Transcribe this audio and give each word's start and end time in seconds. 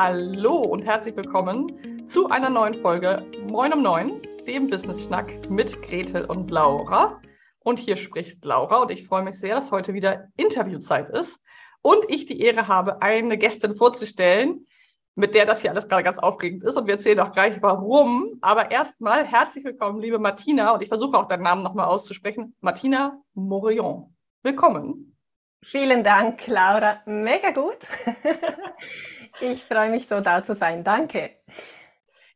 Hallo 0.00 0.58
und 0.58 0.84
herzlich 0.84 1.16
willkommen 1.16 2.06
zu 2.06 2.28
einer 2.30 2.50
neuen 2.50 2.80
Folge 2.82 3.26
Moin 3.48 3.72
um 3.72 3.82
Neun, 3.82 4.22
dem 4.46 4.70
Business 4.70 5.02
Schnack 5.02 5.50
mit 5.50 5.82
Gretel 5.82 6.24
und 6.24 6.52
Laura. 6.52 7.20
Und 7.64 7.80
hier 7.80 7.96
spricht 7.96 8.44
Laura 8.44 8.82
und 8.82 8.92
ich 8.92 9.08
freue 9.08 9.24
mich 9.24 9.40
sehr, 9.40 9.56
dass 9.56 9.72
heute 9.72 9.94
wieder 9.94 10.28
Interviewzeit 10.36 11.08
ist 11.08 11.40
und 11.82 12.04
ich 12.06 12.26
die 12.26 12.40
Ehre 12.40 12.68
habe, 12.68 13.02
eine 13.02 13.36
Gästin 13.38 13.74
vorzustellen, 13.74 14.68
mit 15.16 15.34
der 15.34 15.46
das 15.46 15.62
hier 15.62 15.72
alles 15.72 15.88
gerade 15.88 16.04
ganz 16.04 16.20
aufregend 16.20 16.62
ist. 16.62 16.76
Und 16.76 16.86
wir 16.86 16.94
erzählen 16.94 17.18
auch 17.18 17.32
gleich 17.32 17.60
warum. 17.60 18.38
Aber 18.40 18.70
erstmal 18.70 19.26
herzlich 19.26 19.64
willkommen, 19.64 20.00
liebe 20.00 20.20
Martina. 20.20 20.74
Und 20.74 20.82
ich 20.84 20.90
versuche 20.90 21.18
auch 21.18 21.26
deinen 21.26 21.42
Namen 21.42 21.64
nochmal 21.64 21.86
auszusprechen. 21.86 22.54
Martina 22.60 23.20
Morion. 23.34 24.14
Willkommen. 24.44 25.16
Vielen 25.60 26.04
Dank, 26.04 26.46
Laura. 26.46 27.02
Mega 27.04 27.50
gut. 27.50 27.78
ich 29.40 29.64
freue 29.64 29.90
mich 29.90 30.06
so, 30.06 30.20
da 30.20 30.44
zu 30.44 30.54
sein. 30.54 30.84
Danke. 30.84 31.30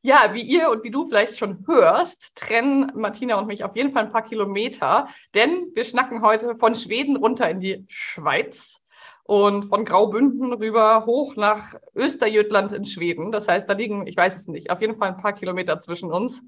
Ja, 0.05 0.31
wie 0.33 0.43
ihr 0.43 0.71
und 0.71 0.83
wie 0.83 0.91
du 0.91 1.07
vielleicht 1.07 1.39
schon 1.39 1.65
hörst, 1.67 2.35
trennen 2.35 2.91
Martina 2.95 3.39
und 3.39 3.47
mich 3.47 3.63
auf 3.63 3.77
jeden 3.77 3.93
Fall 3.93 4.07
ein 4.07 4.13
paar 4.13 4.25
Kilometer, 4.25 5.09
denn 5.33 5.71
wir 5.75 5.85
schnacken 5.85 6.23
heute 6.23 6.57
von 6.57 6.75
Schweden 6.75 7.15
runter 7.17 7.49
in 7.49 7.61
die 7.61 7.85
Schweiz 7.89 8.81
und 9.23 9.67
von 9.67 9.85
Graubünden 9.85 10.53
rüber 10.53 11.07
hoch 11.07 11.37
nach 11.37 11.77
Österjötland 11.95 12.73
in 12.73 12.85
Schweden. 12.85 13.31
Das 13.31 13.47
heißt, 13.47 13.69
da 13.69 13.75
liegen, 13.75 14.07
ich 14.09 14.17
weiß 14.17 14.35
es 14.35 14.49
nicht, 14.49 14.71
auf 14.71 14.81
jeden 14.81 14.97
Fall 14.97 15.09
ein 15.09 15.23
paar 15.23 15.35
Kilometer 15.35 15.79
zwischen 15.79 16.11
uns. 16.11 16.43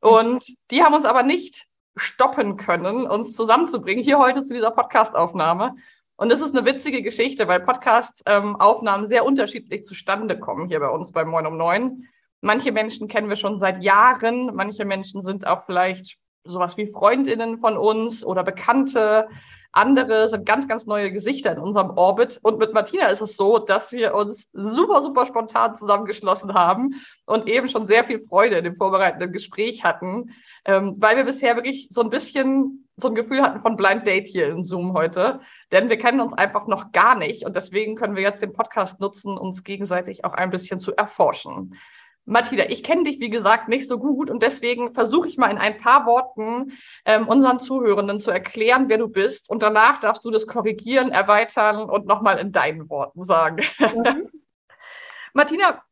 Und 0.00 0.46
die 0.70 0.82
haben 0.82 0.94
uns 0.94 1.04
aber 1.04 1.22
nicht 1.22 1.66
stoppen 1.96 2.56
können, 2.56 3.06
uns 3.06 3.34
zusammenzubringen, 3.34 4.04
hier 4.04 4.18
heute 4.18 4.42
zu 4.42 4.54
dieser 4.54 4.70
Podcastaufnahme. 4.70 5.76
Und 6.16 6.32
das 6.32 6.40
ist 6.40 6.56
eine 6.56 6.66
witzige 6.66 7.02
Geschichte, 7.02 7.46
weil 7.46 7.60
Podcast-Aufnahmen 7.60 9.04
ähm, 9.04 9.08
sehr 9.08 9.24
unterschiedlich 9.24 9.84
zustande 9.84 10.38
kommen 10.38 10.66
hier 10.66 10.80
bei 10.80 10.88
uns 10.88 11.12
bei 11.12 11.24
Moin 11.24 11.46
um 11.46 11.58
Neun. 11.58 12.08
Manche 12.40 12.72
Menschen 12.72 13.08
kennen 13.08 13.28
wir 13.28 13.36
schon 13.36 13.60
seit 13.60 13.82
Jahren, 13.82 14.54
manche 14.54 14.84
Menschen 14.84 15.22
sind 15.22 15.46
auch 15.46 15.64
vielleicht 15.66 16.18
sowas 16.44 16.76
wie 16.76 16.86
Freundinnen 16.86 17.58
von 17.58 17.76
uns 17.76 18.24
oder 18.24 18.44
Bekannte. 18.44 19.28
Andere 19.72 20.28
sind 20.28 20.46
ganz, 20.46 20.66
ganz 20.68 20.86
neue 20.86 21.12
Gesichter 21.12 21.52
in 21.52 21.58
unserem 21.58 21.90
Orbit. 21.98 22.38
Und 22.42 22.58
mit 22.58 22.72
Martina 22.72 23.08
ist 23.08 23.20
es 23.20 23.36
so, 23.36 23.58
dass 23.58 23.92
wir 23.92 24.14
uns 24.14 24.48
super, 24.54 25.02
super 25.02 25.26
spontan 25.26 25.74
zusammengeschlossen 25.74 26.54
haben 26.54 26.94
und 27.26 27.46
eben 27.46 27.68
schon 27.68 27.86
sehr 27.86 28.04
viel 28.04 28.20
Freude 28.26 28.56
in 28.56 28.64
dem 28.64 28.76
vorbereitenden 28.76 29.32
Gespräch 29.32 29.84
hatten, 29.84 30.30
ähm, 30.64 30.94
weil 30.98 31.18
wir 31.18 31.24
bisher 31.24 31.56
wirklich 31.56 31.88
so 31.90 32.00
ein 32.00 32.08
bisschen 32.08 32.85
so 32.96 33.08
ein 33.08 33.14
Gefühl 33.14 33.42
hatten 33.42 33.60
von 33.60 33.76
Blind 33.76 34.06
Date 34.06 34.26
hier 34.26 34.48
in 34.48 34.64
Zoom 34.64 34.94
heute. 34.94 35.40
Denn 35.70 35.90
wir 35.90 35.98
kennen 35.98 36.20
uns 36.20 36.32
einfach 36.32 36.66
noch 36.66 36.92
gar 36.92 37.14
nicht 37.16 37.44
und 37.44 37.54
deswegen 37.54 37.94
können 37.94 38.16
wir 38.16 38.22
jetzt 38.22 38.42
den 38.42 38.52
Podcast 38.52 39.00
nutzen, 39.00 39.36
uns 39.36 39.64
gegenseitig 39.64 40.24
auch 40.24 40.32
ein 40.32 40.50
bisschen 40.50 40.78
zu 40.78 40.96
erforschen. 40.96 41.76
Mathilda, 42.24 42.64
ich 42.68 42.82
kenne 42.82 43.04
dich, 43.04 43.20
wie 43.20 43.30
gesagt, 43.30 43.68
nicht 43.68 43.86
so 43.86 43.98
gut 43.98 44.30
und 44.30 44.42
deswegen 44.42 44.94
versuche 44.94 45.28
ich 45.28 45.36
mal 45.36 45.50
in 45.50 45.58
ein 45.58 45.78
paar 45.78 46.06
Worten 46.06 46.72
ähm, 47.04 47.28
unseren 47.28 47.60
Zuhörenden 47.60 48.18
zu 48.18 48.32
erklären, 48.32 48.88
wer 48.88 48.98
du 48.98 49.08
bist 49.08 49.48
und 49.48 49.62
danach 49.62 50.00
darfst 50.00 50.24
du 50.24 50.30
das 50.30 50.46
korrigieren, 50.46 51.12
erweitern 51.12 51.88
und 51.88 52.06
nochmal 52.06 52.38
in 52.38 52.50
deinen 52.50 52.90
Worten 52.90 53.26
sagen. 53.26 53.64
Mhm. 53.78 54.28
Martina 55.34 55.82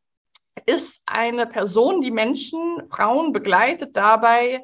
ist 0.65 0.99
eine 1.05 1.45
Person, 1.45 2.01
die 2.01 2.11
Menschen, 2.11 2.83
Frauen 2.89 3.31
begleitet 3.31 3.95
dabei, 3.95 4.61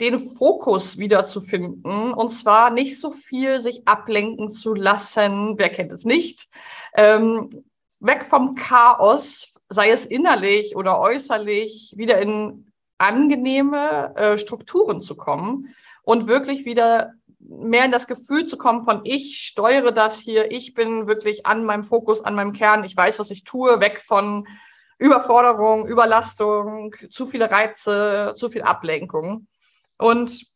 den 0.00 0.30
Fokus 0.30 0.98
wiederzufinden 0.98 2.14
und 2.14 2.30
zwar 2.30 2.70
nicht 2.70 2.98
so 2.98 3.12
viel 3.12 3.60
sich 3.60 3.86
ablenken 3.86 4.50
zu 4.50 4.74
lassen, 4.74 5.54
wer 5.58 5.68
kennt 5.68 5.92
es 5.92 6.04
nicht, 6.04 6.48
ähm, 6.94 7.64
weg 8.00 8.26
vom 8.26 8.54
Chaos, 8.54 9.52
sei 9.68 9.90
es 9.90 10.06
innerlich 10.06 10.74
oder 10.74 10.98
äußerlich, 10.98 11.94
wieder 11.96 12.20
in 12.20 12.72
angenehme 12.98 14.14
äh, 14.16 14.38
Strukturen 14.38 15.00
zu 15.00 15.14
kommen 15.14 15.74
und 16.02 16.26
wirklich 16.26 16.64
wieder 16.64 17.12
mehr 17.38 17.84
in 17.84 17.92
das 17.92 18.06
Gefühl 18.06 18.46
zu 18.46 18.58
kommen 18.58 18.84
von 18.84 19.00
ich 19.04 19.38
steuere 19.38 19.92
das 19.92 20.18
hier, 20.18 20.50
ich 20.50 20.74
bin 20.74 21.06
wirklich 21.06 21.46
an 21.46 21.64
meinem 21.64 21.84
Fokus, 21.84 22.24
an 22.24 22.34
meinem 22.34 22.52
Kern, 22.52 22.84
ich 22.84 22.96
weiß, 22.96 23.18
was 23.18 23.30
ich 23.30 23.44
tue, 23.44 23.80
weg 23.80 24.02
von 24.06 24.46
Überforderung, 24.98 25.86
Überlastung, 25.86 26.94
zu 27.10 27.26
viele 27.26 27.50
Reize, 27.50 28.34
zu 28.36 28.50
viel 28.50 28.62
Ablenkung. 28.62 29.46
Und 30.00 30.50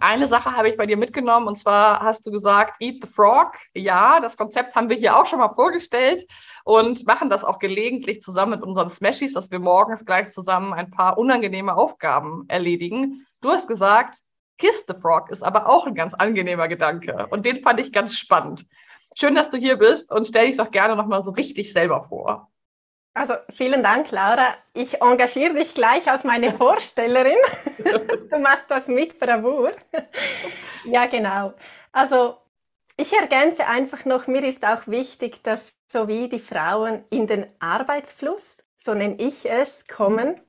eine 0.00 0.26
Sache 0.26 0.56
habe 0.56 0.68
ich 0.68 0.76
bei 0.76 0.86
dir 0.86 0.96
mitgenommen 0.96 1.46
und 1.46 1.58
zwar 1.58 2.00
hast 2.00 2.26
du 2.26 2.30
gesagt, 2.30 2.80
Eat 2.80 3.02
the 3.02 3.08
Frog. 3.08 3.52
Ja, 3.74 4.20
das 4.20 4.36
Konzept 4.36 4.74
haben 4.74 4.88
wir 4.88 4.96
hier 4.96 5.16
auch 5.16 5.26
schon 5.26 5.38
mal 5.38 5.54
vorgestellt 5.54 6.26
und 6.64 7.06
machen 7.06 7.28
das 7.30 7.44
auch 7.44 7.58
gelegentlich 7.58 8.22
zusammen 8.22 8.52
mit 8.52 8.62
unseren 8.62 8.88
Smashies, 8.88 9.34
dass 9.34 9.50
wir 9.50 9.58
morgens 9.60 10.04
gleich 10.04 10.30
zusammen 10.30 10.72
ein 10.72 10.90
paar 10.90 11.18
unangenehme 11.18 11.76
Aufgaben 11.76 12.44
erledigen. 12.48 13.26
Du 13.40 13.50
hast 13.50 13.68
gesagt, 13.68 14.20
Kiss 14.58 14.84
the 14.88 14.94
Frog 15.00 15.30
ist 15.30 15.42
aber 15.42 15.68
auch 15.68 15.86
ein 15.86 15.94
ganz 15.94 16.14
angenehmer 16.14 16.68
Gedanke 16.68 17.26
und 17.30 17.44
den 17.44 17.62
fand 17.62 17.80
ich 17.80 17.92
ganz 17.92 18.16
spannend. 18.16 18.66
Schön, 19.14 19.34
dass 19.34 19.50
du 19.50 19.58
hier 19.58 19.76
bist 19.76 20.10
und 20.10 20.26
stell 20.26 20.46
dich 20.46 20.56
doch 20.56 20.70
gerne 20.70 20.96
nochmal 20.96 21.22
so 21.22 21.32
richtig 21.32 21.72
selber 21.72 22.04
vor. 22.08 22.50
Also 23.14 23.34
vielen 23.52 23.84
Dank, 23.84 24.10
Laura. 24.10 24.56
Ich 24.74 25.00
engagiere 25.00 25.54
dich 25.54 25.72
gleich 25.74 26.10
als 26.10 26.24
meine 26.24 26.52
Vorstellerin. 26.58 27.38
du 27.78 28.38
machst 28.40 28.68
das 28.68 28.88
mit 28.88 29.20
Bravour. 29.20 29.72
ja, 30.84 31.06
genau. 31.06 31.54
Also 31.92 32.36
ich 32.96 33.12
ergänze 33.12 33.66
einfach 33.66 34.04
noch, 34.04 34.26
mir 34.26 34.44
ist 34.44 34.66
auch 34.66 34.86
wichtig, 34.88 35.42
dass 35.44 35.60
so 35.92 36.08
wie 36.08 36.28
die 36.28 36.40
Frauen 36.40 37.04
in 37.10 37.28
den 37.28 37.46
Arbeitsfluss, 37.60 38.64
so 38.82 38.94
nenne 38.94 39.16
ich 39.18 39.48
es, 39.48 39.86
kommen, 39.86 40.40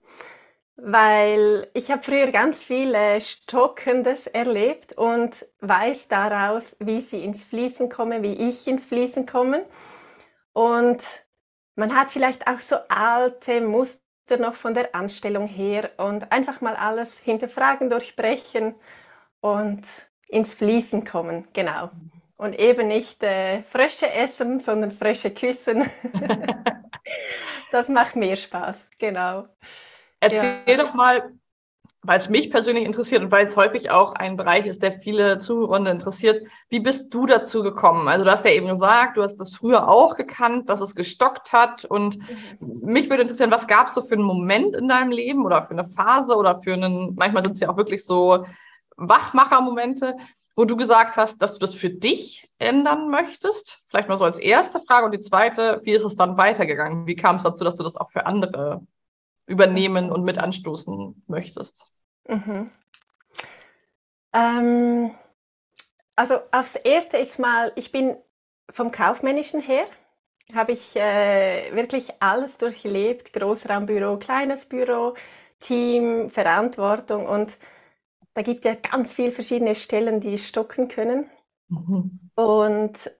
weil 0.75 1.69
ich 1.75 1.91
habe 1.91 2.01
früher 2.01 2.31
ganz 2.31 2.63
viel 2.63 2.97
Stockendes 3.21 4.25
erlebt 4.25 4.97
und 4.97 5.45
weiß 5.61 6.07
daraus, 6.07 6.75
wie 6.79 7.01
sie 7.01 7.23
ins 7.23 7.45
Fließen 7.45 7.89
kommen, 7.89 8.23
wie 8.23 8.33
ich 8.49 8.67
ins 8.67 8.87
Fließen 8.87 9.27
komme. 9.27 9.65
Und 10.53 11.01
man 11.75 11.95
hat 11.95 12.11
vielleicht 12.11 12.47
auch 12.47 12.59
so 12.59 12.77
alte 12.87 13.61
Muster 13.61 14.37
noch 14.39 14.55
von 14.55 14.73
der 14.73 14.95
Anstellung 14.95 15.47
her 15.47 15.91
und 15.97 16.31
einfach 16.31 16.61
mal 16.61 16.75
alles 16.75 17.17
hinterfragen, 17.19 17.89
durchbrechen 17.89 18.75
und 19.41 19.83
ins 20.27 20.55
Fließen 20.55 21.05
kommen, 21.05 21.47
genau. 21.53 21.91
Und 22.37 22.59
eben 22.59 22.87
nicht 22.87 23.23
äh, 23.23 23.61
Frösche 23.63 24.11
essen, 24.11 24.59
sondern 24.59 24.91
Frösche 24.91 25.31
küssen. 25.31 25.89
das 27.71 27.87
macht 27.87 28.15
mehr 28.15 28.35
Spaß, 28.35 28.75
genau. 28.99 29.47
Erzähl 30.19 30.61
ja. 30.67 30.77
doch 30.77 30.93
mal, 30.93 31.31
weil 32.05 32.19
es 32.19 32.29
mich 32.29 32.51
persönlich 32.51 32.85
interessiert 32.85 33.23
und 33.23 33.31
weil 33.31 33.45
es 33.45 33.55
häufig 33.55 33.89
auch 33.89 34.13
ein 34.13 34.37
Bereich 34.37 34.65
ist, 34.65 34.83
der 34.83 34.91
viele 34.91 35.39
Zuhörende 35.39 35.91
interessiert. 35.91 36.41
Wie 36.69 36.79
bist 36.79 37.13
du 37.13 37.25
dazu 37.25 37.63
gekommen? 37.63 38.07
Also 38.07 38.23
du 38.23 38.31
hast 38.31 38.45
ja 38.45 38.51
eben 38.51 38.67
gesagt, 38.67 39.17
du 39.17 39.23
hast 39.23 39.37
das 39.37 39.53
früher 39.53 39.87
auch 39.87 40.15
gekannt, 40.15 40.69
dass 40.69 40.81
es 40.81 40.95
gestockt 40.95 41.53
hat. 41.53 41.85
Und 41.85 42.17
mhm. 42.17 42.81
mich 42.83 43.09
würde 43.09 43.23
interessieren, 43.23 43.51
was 43.51 43.67
gab 43.67 43.87
es 43.87 43.95
so 43.95 44.03
für 44.03 44.15
einen 44.15 44.23
Moment 44.23 44.75
in 44.75 44.87
deinem 44.87 45.11
Leben 45.11 45.45
oder 45.45 45.63
für 45.63 45.71
eine 45.71 45.87
Phase 45.87 46.35
oder 46.35 46.61
für 46.61 46.73
einen, 46.73 47.15
manchmal 47.15 47.43
sind 47.43 47.53
es 47.53 47.59
ja 47.59 47.69
auch 47.69 47.77
wirklich 47.77 48.05
so 48.05 48.45
Wachmacher-Momente, 48.97 50.15
wo 50.55 50.65
du 50.65 50.77
gesagt 50.77 51.17
hast, 51.17 51.41
dass 51.41 51.53
du 51.53 51.59
das 51.59 51.75
für 51.75 51.89
dich 51.89 52.49
ändern 52.59 53.09
möchtest? 53.09 53.83
Vielleicht 53.89 54.07
mal 54.07 54.17
so 54.17 54.23
als 54.23 54.39
erste 54.39 54.79
Frage. 54.79 55.07
Und 55.07 55.13
die 55.13 55.21
zweite, 55.21 55.81
wie 55.83 55.91
ist 55.91 56.05
es 56.05 56.15
dann 56.15 56.37
weitergegangen? 56.37 57.07
Wie 57.07 57.15
kam 57.15 57.37
es 57.37 57.43
dazu, 57.43 57.63
dass 57.63 57.75
du 57.75 57.83
das 57.83 57.97
auch 57.97 58.11
für 58.11 58.25
andere 58.25 58.81
übernehmen 59.47 60.11
und 60.11 60.23
mit 60.23 60.37
anstoßen 60.37 61.23
möchtest? 61.27 61.87
Mhm. 62.27 62.67
Ähm, 64.33 65.11
also 66.15 66.35
aufs 66.51 66.75
Erste 66.75 67.17
ist 67.17 67.39
mal, 67.39 67.71
ich 67.75 67.91
bin 67.91 68.15
vom 68.69 68.91
Kaufmännischen 68.91 69.61
her, 69.61 69.85
habe 70.53 70.73
ich 70.73 70.95
äh, 70.95 71.73
wirklich 71.75 72.21
alles 72.21 72.57
durchlebt, 72.57 73.33
Großraumbüro, 73.33 74.17
kleines 74.17 74.65
Büro, 74.65 75.15
Team, 75.59 76.29
Verantwortung 76.29 77.25
und 77.25 77.57
da 78.33 78.41
gibt 78.41 78.65
ja 78.65 78.75
ganz 78.75 79.13
viele 79.13 79.31
verschiedene 79.31 79.75
Stellen, 79.75 80.19
die 80.19 80.37
stocken 80.37 80.89
können. 80.89 81.29
Mhm. 81.69 82.19
Und 82.35 83.11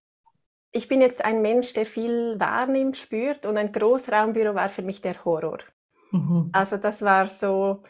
ich 0.71 0.89
bin 0.89 0.99
jetzt 0.99 1.23
ein 1.23 1.41
Mensch, 1.41 1.71
der 1.73 1.85
viel 1.85 2.37
wahrnimmt, 2.37 2.97
spürt 2.97 3.45
und 3.45 3.57
ein 3.57 3.71
Großraumbüro 3.71 4.55
war 4.55 4.67
für 4.67 4.81
mich 4.81 5.01
der 5.01 5.23
Horror. 5.23 5.59
Mhm. 6.11 6.49
Also 6.51 6.75
das 6.75 7.01
war 7.01 7.29
so, 7.29 7.83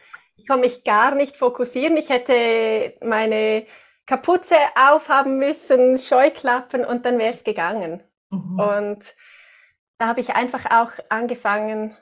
ich 0.46 0.48
konnte 0.48 0.68
mich 0.68 0.84
gar 0.84 1.16
nicht 1.16 1.36
fokussieren. 1.36 1.98
Ich 1.98 2.10
hätte 2.10 2.94
meine 3.04 3.66
Kapuze 4.06 4.56
aufhaben 4.76 5.40
müssen, 5.40 5.98
Scheuklappen 5.98 6.86
und 6.86 7.04
dann 7.04 7.18
wäre 7.18 7.34
es 7.34 7.44
gegangen. 7.44 8.04
Mhm. 8.30 8.60
Und 8.60 9.16
da 9.98 10.06
habe 10.06 10.20
ich 10.20 10.36
einfach 10.36 10.70
auch 10.70 10.92
angefangen, 11.10 11.98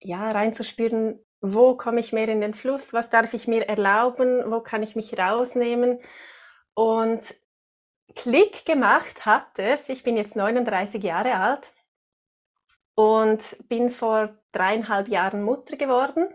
ja, 0.00 0.28
reinzuspüren, 0.32 1.24
wo 1.40 1.76
komme 1.76 2.00
ich 2.00 2.12
mehr 2.12 2.28
in 2.28 2.40
den 2.40 2.52
Fluss, 2.52 2.92
was 2.92 3.10
darf 3.10 3.32
ich 3.32 3.46
mir 3.46 3.68
erlauben, 3.68 4.50
wo 4.50 4.58
kann 4.58 4.82
ich 4.82 4.96
mich 4.96 5.16
rausnehmen. 5.16 6.00
Und 6.74 7.32
Klick 8.16 8.66
gemacht 8.66 9.24
hat 9.24 9.56
es, 9.56 9.88
ich 9.88 10.02
bin 10.02 10.16
jetzt 10.16 10.34
39 10.34 11.00
Jahre 11.00 11.36
alt, 11.36 11.72
und 12.96 13.68
bin 13.68 13.92
vor 13.92 14.36
dreieinhalb 14.50 15.06
Jahren 15.06 15.44
Mutter 15.44 15.76
geworden. 15.76 16.34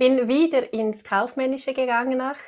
Bin 0.00 0.28
wieder 0.28 0.72
ins 0.72 1.04
Kaufmännische 1.04 1.74
gegangen 1.74 2.16
nach, 2.16 2.38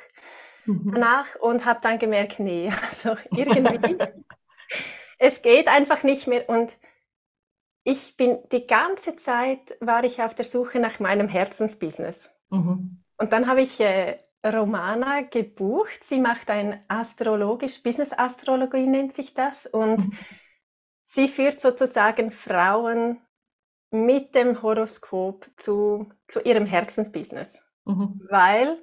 mhm. 0.65 0.91
danach 0.91 1.35
und 1.35 1.65
habe 1.65 1.81
dann 1.83 1.99
gemerkt, 1.99 2.39
nee, 2.39 2.71
also 2.89 3.15
irgendwie, 3.29 3.97
es 5.19 5.41
geht 5.43 5.67
einfach 5.67 6.01
nicht 6.01 6.25
mehr. 6.25 6.49
Und 6.49 6.75
ich 7.83 8.17
bin 8.17 8.39
die 8.51 8.65
ganze 8.65 9.17
Zeit 9.17 9.77
war 9.79 10.03
ich 10.03 10.19
auf 10.23 10.33
der 10.33 10.45
Suche 10.45 10.79
nach 10.79 10.99
meinem 10.99 11.27
Herzensbusiness. 11.27 12.31
Mhm. 12.49 13.03
Und 13.17 13.31
dann 13.31 13.45
habe 13.45 13.61
ich 13.61 13.79
äh, 13.79 14.17
Romana 14.43 15.21
gebucht. 15.21 16.03
Sie 16.05 16.19
macht 16.19 16.49
ein 16.49 16.83
astrologisch, 16.87 17.83
Business 17.83 18.11
Astrologie 18.11 18.87
nennt 18.87 19.15
sich 19.15 19.35
das. 19.35 19.67
Und 19.67 19.99
mhm. 19.99 20.17
sie 21.07 21.27
führt 21.27 21.61
sozusagen 21.61 22.31
Frauen 22.31 23.21
mit 23.93 24.33
dem 24.33 24.61
Horoskop 24.61 25.49
zu, 25.55 26.11
zu 26.27 26.41
ihrem 26.41 26.65
Herzensbusiness. 26.65 27.61
Mhm. 27.85 28.21
Weil, 28.29 28.81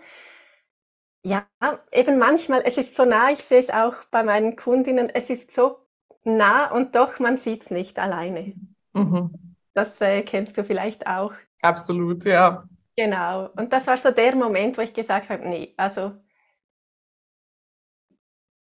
ja, 1.24 1.46
eben 1.90 2.18
manchmal, 2.18 2.62
es 2.64 2.76
ist 2.76 2.94
so 2.94 3.04
nah, 3.04 3.30
ich 3.30 3.42
sehe 3.42 3.60
es 3.60 3.70
auch 3.70 3.94
bei 4.10 4.22
meinen 4.22 4.56
Kundinnen, 4.56 5.10
es 5.10 5.28
ist 5.28 5.50
so 5.50 5.78
nah 6.22 6.70
und 6.70 6.94
doch 6.94 7.18
man 7.18 7.38
sieht 7.38 7.64
es 7.64 7.70
nicht 7.70 7.98
alleine. 7.98 8.54
Mhm. 8.92 9.56
Das 9.74 10.00
äh, 10.00 10.22
kennst 10.22 10.56
du 10.56 10.64
vielleicht 10.64 11.06
auch. 11.06 11.32
Absolut, 11.60 12.24
ja. 12.24 12.64
Genau. 12.96 13.50
Und 13.56 13.72
das 13.72 13.86
war 13.86 13.96
so 13.96 14.10
der 14.10 14.36
Moment, 14.36 14.78
wo 14.78 14.82
ich 14.82 14.94
gesagt 14.94 15.28
habe, 15.28 15.48
nee, 15.48 15.74
also 15.76 16.12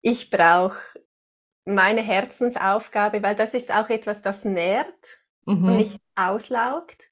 ich 0.00 0.30
brauche 0.30 0.78
meine 1.64 2.00
Herzensaufgabe, 2.00 3.22
weil 3.22 3.36
das 3.36 3.54
ist 3.54 3.70
auch 3.70 3.88
etwas, 3.88 4.22
das 4.22 4.44
nährt 4.44 5.21
mhm. 5.44 5.64
und 5.64 5.76
nicht 5.76 6.00
auslaugt. 6.14 7.10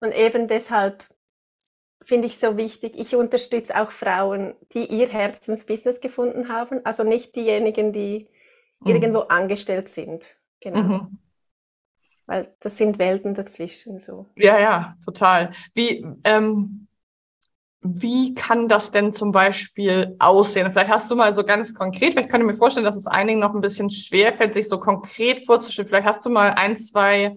Und 0.00 0.12
eben 0.12 0.48
deshalb 0.48 1.04
finde 2.02 2.26
ich 2.26 2.38
so 2.38 2.56
wichtig, 2.56 2.94
ich 2.96 3.16
unterstütze 3.16 3.80
auch 3.80 3.90
Frauen, 3.90 4.54
die 4.74 4.84
ihr 4.84 5.08
Herzensbusiness 5.08 6.00
gefunden 6.00 6.48
haben, 6.48 6.84
also 6.84 7.02
nicht 7.02 7.34
diejenigen, 7.34 7.92
die 7.92 8.28
mhm. 8.80 8.86
irgendwo 8.86 9.20
angestellt 9.20 9.88
sind. 9.88 10.24
Genau. 10.60 10.82
Mhm. 10.82 11.18
Weil 12.26 12.54
das 12.60 12.78
sind 12.78 12.98
Welten 12.98 13.34
dazwischen 13.34 14.00
so. 14.00 14.26
Ja, 14.36 14.58
ja, 14.58 14.96
total. 15.04 15.52
Wie, 15.74 16.06
ähm, 16.24 16.88
wie 17.82 18.34
kann 18.34 18.66
das 18.68 18.90
denn 18.90 19.12
zum 19.12 19.30
Beispiel 19.30 20.16
aussehen? 20.18 20.72
Vielleicht 20.72 20.90
hast 20.90 21.10
du 21.10 21.16
mal 21.16 21.34
so 21.34 21.44
ganz 21.44 21.74
konkret, 21.74 22.12
vielleicht 22.12 22.30
könnte 22.30 22.46
ich 22.46 22.52
mir 22.52 22.58
vorstellen, 22.58 22.86
dass 22.86 22.96
es 22.96 23.06
einigen 23.06 23.40
noch 23.40 23.54
ein 23.54 23.60
bisschen 23.60 23.90
schwer 23.90 24.32
fällt, 24.32 24.54
sich 24.54 24.68
so 24.68 24.80
konkret 24.80 25.44
vorzustellen. 25.44 25.88
Vielleicht 25.88 26.06
hast 26.06 26.24
du 26.24 26.30
mal 26.30 26.52
ein, 26.52 26.78
zwei 26.78 27.36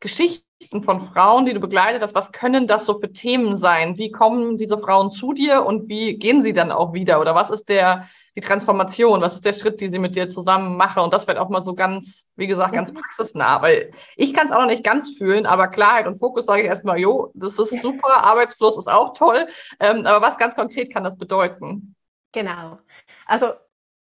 Geschichten 0.00 0.82
von 0.84 1.08
Frauen, 1.08 1.46
die 1.46 1.54
du 1.54 1.60
begleitet 1.60 2.02
hast. 2.02 2.14
Was 2.14 2.32
können 2.32 2.66
das 2.66 2.84
so 2.84 2.98
für 2.98 3.12
Themen 3.12 3.56
sein? 3.56 3.98
Wie 3.98 4.10
kommen 4.10 4.58
diese 4.58 4.78
Frauen 4.78 5.10
zu 5.10 5.32
dir 5.32 5.64
und 5.64 5.88
wie 5.88 6.18
gehen 6.18 6.42
sie 6.42 6.52
dann 6.52 6.70
auch 6.70 6.92
wieder? 6.92 7.20
Oder 7.20 7.34
was 7.34 7.50
ist 7.50 7.68
der, 7.68 8.08
die 8.36 8.40
Transformation? 8.40 9.20
Was 9.20 9.34
ist 9.34 9.44
der 9.44 9.52
Schritt, 9.52 9.80
den 9.80 9.90
sie 9.90 9.98
mit 9.98 10.14
dir 10.14 10.28
zusammen 10.28 10.76
machen? 10.76 11.02
Und 11.02 11.14
das 11.14 11.26
wird 11.26 11.38
auch 11.38 11.48
mal 11.48 11.62
so 11.62 11.74
ganz, 11.74 12.26
wie 12.36 12.46
gesagt, 12.46 12.74
ganz 12.74 12.92
mhm. 12.92 12.98
praxisnah, 12.98 13.62
weil 13.62 13.92
ich 14.16 14.34
kann 14.34 14.46
es 14.46 14.52
auch 14.52 14.60
noch 14.60 14.66
nicht 14.66 14.84
ganz 14.84 15.16
fühlen, 15.16 15.46
aber 15.46 15.68
Klarheit 15.68 16.06
und 16.06 16.18
Fokus 16.18 16.46
sage 16.46 16.62
ich 16.62 16.68
erstmal, 16.68 16.98
jo, 16.98 17.30
das 17.34 17.58
ist 17.58 17.80
super, 17.82 18.18
Arbeitsfluss 18.18 18.78
ist 18.78 18.88
auch 18.88 19.14
toll. 19.14 19.48
Ähm, 19.80 20.06
aber 20.06 20.24
was 20.24 20.38
ganz 20.38 20.54
konkret 20.54 20.92
kann 20.92 21.04
das 21.04 21.16
bedeuten? 21.16 21.94
Genau. 22.32 22.78
Also 23.26 23.52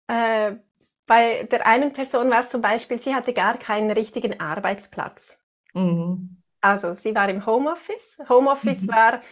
äh, 0.07 0.53
bei 1.07 1.45
der 1.51 1.67
einen 1.67 1.93
Person 1.93 2.31
war 2.31 2.41
es 2.41 2.51
zum 2.51 2.63
Beispiel, 2.63 3.01
sie 3.01 3.15
hatte 3.15 3.33
gar 3.33 3.59
keinen 3.59 3.91
richtigen 3.91 4.39
Arbeitsplatz. 4.39 5.40
Mhm. 5.75 6.43
Also 6.61 6.95
sie 6.95 7.15
war 7.15 7.29
im 7.29 7.47
Homeoffice. 7.47 8.19
Homeoffice 8.29 8.83
mhm. 8.83 8.89
war 8.89 9.23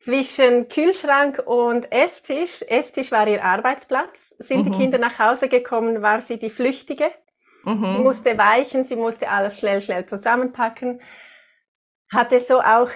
zwischen 0.00 0.68
Kühlschrank 0.68 1.42
und 1.44 1.90
Esstisch. 1.90 2.62
Esstisch 2.62 3.10
war 3.12 3.26
ihr 3.26 3.44
Arbeitsplatz. 3.44 4.34
Sind 4.38 4.66
mhm. 4.66 4.72
die 4.72 4.78
Kinder 4.78 4.98
nach 4.98 5.18
Hause 5.18 5.48
gekommen, 5.48 6.02
war 6.02 6.20
sie 6.20 6.38
die 6.38 6.50
Flüchtige. 6.50 7.10
Mhm. 7.64 7.96
Sie 7.96 8.02
musste 8.02 8.38
weichen, 8.38 8.84
sie 8.84 8.96
musste 8.96 9.28
alles 9.28 9.58
schnell, 9.58 9.80
schnell 9.80 10.06
zusammenpacken. 10.06 11.00
Hatte 12.10 12.40
so 12.40 12.60
auch 12.60 12.90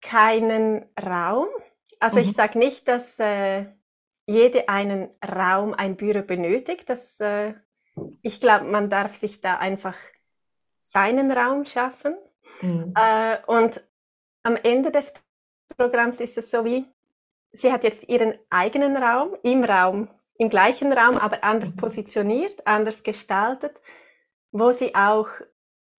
keinen 0.00 0.84
Raum. 1.00 1.48
Also 2.00 2.16
mhm. 2.16 2.22
ich 2.22 2.32
sage 2.32 2.58
nicht, 2.58 2.86
dass 2.86 3.18
äh, 3.18 3.66
jede 4.26 4.68
einen 4.68 5.08
Raum, 5.26 5.74
ein 5.74 5.96
Büro 5.96 6.22
benötigt. 6.22 6.88
Das, 6.88 7.18
äh, 7.20 7.54
ich 8.22 8.40
glaube, 8.40 8.66
man 8.66 8.90
darf 8.90 9.16
sich 9.16 9.40
da 9.40 9.56
einfach 9.56 9.96
seinen 10.94 11.30
Raum 11.30 11.66
schaffen. 11.66 12.16
Mhm. 12.62 12.94
Äh, 12.96 13.38
und 13.46 13.82
am 14.44 14.56
Ende 14.56 14.90
des 14.90 15.12
Programms 15.76 16.20
ist 16.20 16.38
es 16.38 16.50
so 16.50 16.64
wie, 16.64 16.86
sie 17.52 17.72
hat 17.72 17.84
jetzt 17.84 18.08
ihren 18.08 18.34
eigenen 18.48 18.96
Raum 18.96 19.36
im 19.42 19.64
Raum, 19.64 20.08
im 20.38 20.48
gleichen 20.48 20.92
Raum, 20.92 21.18
aber 21.18 21.44
anders 21.44 21.70
mhm. 21.70 21.76
positioniert, 21.76 22.66
anders 22.66 23.02
gestaltet, 23.02 23.80
wo 24.52 24.70
sie 24.70 24.94
auch 24.94 25.28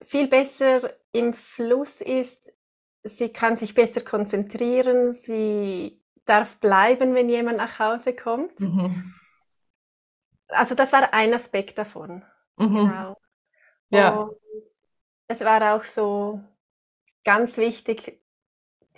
viel 0.04 0.28
besser 0.28 0.94
im 1.12 1.34
Fluss 1.34 2.00
ist. 2.00 2.52
Sie 3.04 3.28
kann 3.28 3.56
sich 3.56 3.74
besser 3.74 4.00
konzentrieren, 4.00 5.14
sie 5.14 6.02
darf 6.24 6.56
bleiben, 6.58 7.14
wenn 7.14 7.28
jemand 7.28 7.58
nach 7.58 7.78
Hause 7.78 8.14
kommt. 8.14 8.58
Mhm. 8.58 9.14
Also 10.48 10.74
das 10.74 10.92
war 10.92 11.12
ein 11.12 11.34
Aspekt 11.34 11.78
davon. 11.78 12.24
Mhm. 12.56 12.74
Genau. 12.74 13.16
Ja. 13.90 14.10
Und 14.16 14.36
es 15.28 15.40
war 15.40 15.74
auch 15.74 15.84
so 15.84 16.40
ganz 17.24 17.56
wichtig, 17.56 18.20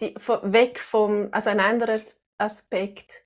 die, 0.00 0.14
weg 0.16 0.78
vom, 0.78 1.28
also 1.32 1.50
ein 1.50 1.60
anderer 1.60 2.00
Aspekt, 2.36 3.24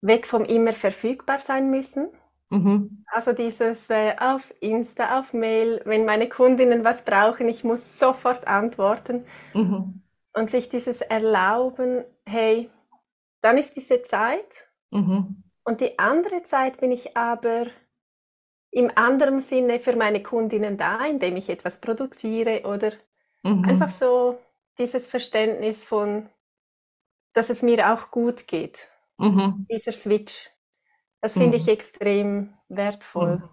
weg 0.00 0.26
vom 0.26 0.44
immer 0.44 0.74
verfügbar 0.74 1.40
sein 1.40 1.70
müssen. 1.70 2.08
Mhm. 2.50 3.04
Also 3.12 3.32
dieses 3.32 3.90
äh, 3.90 4.14
auf 4.18 4.54
Insta, 4.60 5.18
auf 5.18 5.32
Mail, 5.32 5.82
wenn 5.84 6.04
meine 6.04 6.28
Kundinnen 6.28 6.84
was 6.84 7.04
brauchen, 7.04 7.48
ich 7.48 7.64
muss 7.64 7.98
sofort 7.98 8.46
antworten. 8.46 9.26
Mhm. 9.54 10.02
Und 10.34 10.50
sich 10.50 10.68
dieses 10.68 11.00
Erlauben, 11.00 12.04
hey, 12.24 12.70
dann 13.40 13.58
ist 13.58 13.74
diese 13.76 14.02
Zeit. 14.02 14.68
Mhm. 14.90 15.42
Und 15.64 15.80
die 15.80 15.98
andere 15.98 16.44
Zeit 16.44 16.78
bin 16.80 16.92
ich 16.92 17.16
aber 17.16 17.66
im 18.70 18.90
anderen 18.94 19.42
Sinne 19.42 19.80
für 19.80 19.96
meine 19.96 20.22
Kundinnen 20.22 20.76
da, 20.76 21.06
indem 21.06 21.36
ich 21.36 21.48
etwas 21.48 21.80
produziere 21.80 22.62
oder 22.64 22.92
mhm. 23.42 23.64
einfach 23.64 23.90
so 23.90 24.38
dieses 24.78 25.06
Verständnis 25.06 25.82
von, 25.84 26.28
dass 27.32 27.50
es 27.50 27.62
mir 27.62 27.92
auch 27.92 28.10
gut 28.10 28.46
geht. 28.46 28.88
Mhm. 29.18 29.66
Dieser 29.70 29.92
Switch. 29.92 30.50
Das 31.20 31.32
finde 31.32 31.56
ich 31.56 31.64
mhm. 31.64 31.72
extrem 31.72 32.54
wertvoll. 32.68 33.36
Mhm. 33.38 33.48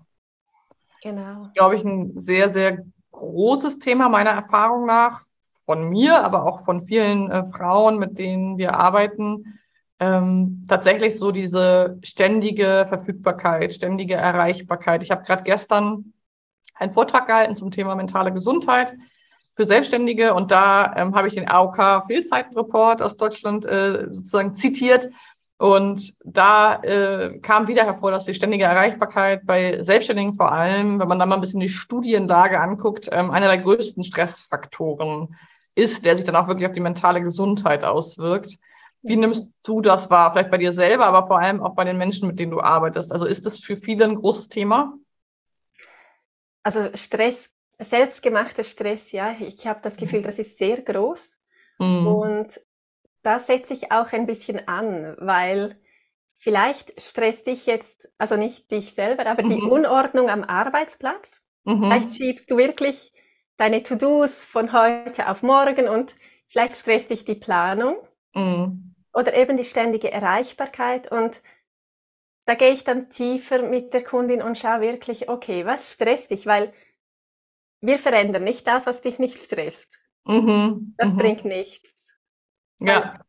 Genau. 1.02 1.38
Das 1.40 1.48
ist, 1.48 1.56
glaube 1.56 1.76
ich, 1.76 1.84
ein 1.84 2.18
sehr, 2.18 2.52
sehr 2.52 2.86
großes 3.12 3.80
Thema 3.80 4.10
meiner 4.10 4.32
Erfahrung 4.32 4.86
nach. 4.86 5.24
Von 5.66 5.90
mir, 5.90 6.24
aber 6.24 6.46
auch 6.46 6.64
von 6.64 6.86
vielen 6.86 7.32
äh, 7.32 7.50
Frauen, 7.50 7.98
mit 7.98 8.20
denen 8.20 8.60
wir 8.60 8.76
arbeiten. 8.76 9.60
Ähm, 10.00 10.66
tatsächlich 10.68 11.18
so 11.18 11.32
diese 11.32 12.00
ständige 12.04 12.86
Verfügbarkeit, 12.90 13.74
ständige 13.74 14.16
Erreichbarkeit. 14.16 15.04
Ich 15.04 15.12
habe 15.12 15.24
gerade 15.24 15.44
gestern 15.44 16.14
einen 16.74 16.94
Vortrag 16.94 17.28
gehalten 17.28 17.56
zum 17.56 17.72
Thema 17.72 17.96
mentale 17.96 18.34
Gesundheit 18.34 18.94
für 19.56 19.66
Selbstständige 19.66 20.34
und 20.34 20.52
da 20.52 20.94
ähm, 20.98 21.16
habe 21.16 21.30
ich 21.30 21.36
den 21.36 21.48
AOK 21.48 22.08
Fehlzeitenreport 22.08 23.02
aus 23.02 23.16
Deutschland 23.16 23.66
äh, 23.66 24.08
sozusagen 24.12 24.58
zitiert 24.58 25.10
und 25.58 26.16
da 26.26 26.82
äh, 26.82 27.40
kam 27.40 27.70
wieder 27.70 27.86
hervor, 27.86 28.12
dass 28.12 28.26
die 28.26 28.34
ständige 28.34 28.66
Erreichbarkeit 28.66 29.46
bei 29.46 29.82
Selbstständigen 29.82 30.36
vor 30.36 30.52
allem, 30.52 31.00
wenn 31.00 31.08
man 31.08 31.18
da 31.18 31.26
mal 31.26 31.36
ein 31.36 31.42
bisschen 31.42 31.62
die 31.62 31.70
Studienlage 31.70 32.60
anguckt, 32.60 33.08
ähm, 33.12 33.32
einer 33.32 33.48
der 33.48 33.60
größten 33.60 34.04
Stressfaktoren 34.04 35.38
ist, 35.74 36.04
der 36.04 36.18
sich 36.18 36.26
dann 36.26 36.36
auch 36.36 36.48
wirklich 36.48 36.68
auf 36.68 36.74
die 36.74 36.82
mentale 36.82 37.22
Gesundheit 37.22 37.86
auswirkt. 37.86 38.58
Wie 39.08 39.16
nimmst 39.16 39.48
du 39.64 39.82
das 39.82 40.10
wahr? 40.10 40.32
Vielleicht 40.32 40.52
bei 40.52 40.58
dir 40.58 40.74
selber, 40.74 41.06
aber 41.06 41.28
vor 41.28 41.40
allem 41.40 41.62
auch 41.62 41.76
bei 41.76 41.84
den 41.84 41.98
Menschen, 41.98 42.28
mit 42.28 42.40
denen 42.40 42.52
du 42.52 42.62
arbeitest. 42.62 43.12
Also 43.12 43.26
ist 43.26 43.46
das 43.46 43.60
für 43.60 43.78
viele 43.78 44.06
ein 44.06 44.16
großes 44.16 44.50
Thema? 44.50 44.94
Also 46.64 46.90
Stress 46.96 47.52
selbstgemachter 47.80 48.64
Stress, 48.64 49.12
ja, 49.12 49.36
ich 49.40 49.68
habe 49.68 49.80
das 49.84 49.98
Gefühl, 49.98 50.22
das 50.22 50.40
ist 50.40 50.58
sehr 50.58 50.82
groß. 50.82 51.30
Mhm. 51.80 52.08
Und 52.08 52.62
da 53.22 53.40
setze 53.40 53.74
ich 53.74 53.92
auch 53.92 54.14
ein 54.14 54.26
bisschen 54.26 54.68
an, 54.68 55.16
weil 55.20 55.78
vielleicht 56.38 57.02
stresst 57.02 57.48
dich 57.48 57.66
jetzt, 57.66 58.10
also 58.18 58.36
nicht 58.38 58.72
dich 58.72 58.94
selber, 58.94 59.26
aber 59.26 59.44
mhm. 59.44 59.50
die 59.50 59.62
Unordnung 59.62 60.30
am 60.30 60.44
Arbeitsplatz. 60.44 61.42
Mhm. 61.64 61.84
Vielleicht 61.84 62.16
schiebst 62.16 62.50
du 62.50 62.58
wirklich 62.58 63.12
deine 63.58 63.84
To-Dos 63.84 64.46
von 64.46 64.74
heute 64.74 65.30
auf 65.30 65.42
morgen 65.42 65.88
und 65.88 66.14
vielleicht 66.48 66.78
stresst 66.78 67.10
dich 67.10 67.26
die 67.26 67.36
Planung 67.36 67.98
mhm. 68.34 68.95
Oder 69.16 69.34
eben 69.34 69.58
die 69.58 69.64
ständige 69.64 70.12
Erreichbarkeit 70.12 71.12
und 71.12 71.42
da 72.46 72.54
gehe 72.54 72.72
ich 72.72 72.84
dann 72.84 73.10
tiefer 73.10 73.64
mit 73.64 73.94
der 73.94 74.04
Kundin 74.04 74.42
und 74.42 74.60
schaue 74.60 74.82
wirklich, 74.82 75.30
okay, 75.30 75.66
was 75.66 75.94
stresst 75.94 76.30
dich? 76.30 76.46
Weil 76.46 76.74
wir 77.82 77.98
verändern 77.98 78.44
nicht 78.44 78.68
das, 78.68 78.86
was 78.86 79.02
dich 79.02 79.18
nicht 79.18 79.44
stresst. 79.44 79.88
Mhm. 80.26 80.94
Das 80.98 81.14
mhm. 81.14 81.18
bringt 81.18 81.46
nichts. 81.46 81.90
Ja. 82.80 83.22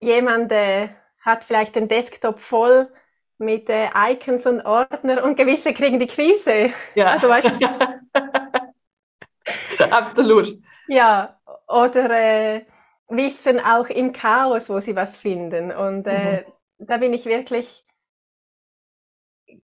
jemand 0.00 0.50
äh, 0.50 0.88
hat 1.20 1.44
vielleicht 1.44 1.76
den 1.76 1.86
Desktop 1.86 2.40
voll 2.40 2.92
mit 3.38 3.70
äh, 3.70 3.88
Icons 3.94 4.44
und 4.46 4.62
Ordner 4.62 5.22
und 5.22 5.36
gewisse 5.36 5.72
kriegen 5.72 6.00
die 6.00 6.08
Krise. 6.08 6.72
Ja. 6.96 7.12
Also, 7.12 7.28
weißt 7.28 7.52
Absolut. 9.92 10.58
Ja, 10.88 11.40
oder 11.68 12.10
äh, 12.10 12.66
wissen 13.08 13.60
auch 13.60 13.88
im 13.88 14.12
Chaos, 14.12 14.68
wo 14.68 14.80
sie 14.80 14.96
was 14.96 15.16
finden. 15.16 15.70
Und 15.70 16.06
äh, 16.06 16.44
mhm. 16.78 16.86
da 16.86 16.96
bin 16.96 17.12
ich 17.12 17.26
wirklich, 17.26 17.84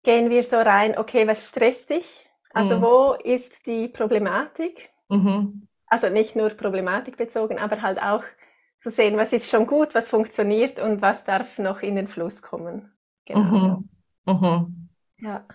gehen 0.04 0.30
wir 0.30 0.44
so 0.44 0.58
rein, 0.58 0.98
okay, 0.98 1.28
was 1.28 1.48
stresst 1.48 1.90
dich? 1.90 2.30
Also 2.54 2.78
mhm. 2.78 2.82
wo 2.82 3.14
ist 3.14 3.66
die 3.66 3.88
Problematik? 3.88 4.90
Mhm. 5.10 5.68
Also 5.86 6.10
nicht 6.10 6.36
nur 6.36 6.50
Problematik 6.50 7.18
bezogen, 7.18 7.60
aber 7.60 7.82
halt 7.82 8.02
auch 8.02 8.24
zu 8.80 8.92
sehen, 8.92 9.18
was 9.18 9.34
ist 9.34 9.50
schon 9.50 9.68
gut, 9.68 9.96
was 9.96 10.10
funktioniert 10.10 10.80
und 10.80 11.02
was 11.02 11.24
darf 11.24 11.58
noch 11.58 11.82
in 11.82 11.96
den 11.96 12.08
Fluss 12.08 12.42
kommen. 12.42 12.92
Genau. 13.26 13.42
Mhm. 13.42 13.90
Mhm. 14.26 14.90
Ja. 15.20 15.46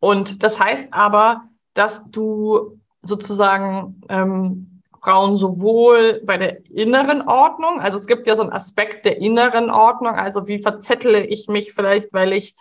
Und 0.00 0.42
das 0.42 0.60
heißt 0.60 0.88
aber, 0.90 1.48
dass 1.74 2.08
du 2.10 2.80
sozusagen 3.02 4.02
ähm, 4.08 4.75
Frauen 5.06 5.38
sowohl 5.38 6.20
bei 6.24 6.36
der 6.36 6.68
inneren 6.68 7.22
Ordnung, 7.28 7.80
also 7.80 7.96
es 7.96 8.08
gibt 8.08 8.26
ja 8.26 8.34
so 8.34 8.42
einen 8.42 8.52
Aspekt 8.52 9.04
der 9.04 9.18
inneren 9.18 9.70
Ordnung, 9.70 10.16
also 10.16 10.48
wie 10.48 10.58
verzettle 10.58 11.24
ich 11.24 11.46
mich 11.46 11.74
vielleicht, 11.74 12.12
weil 12.12 12.32
ich 12.32 12.56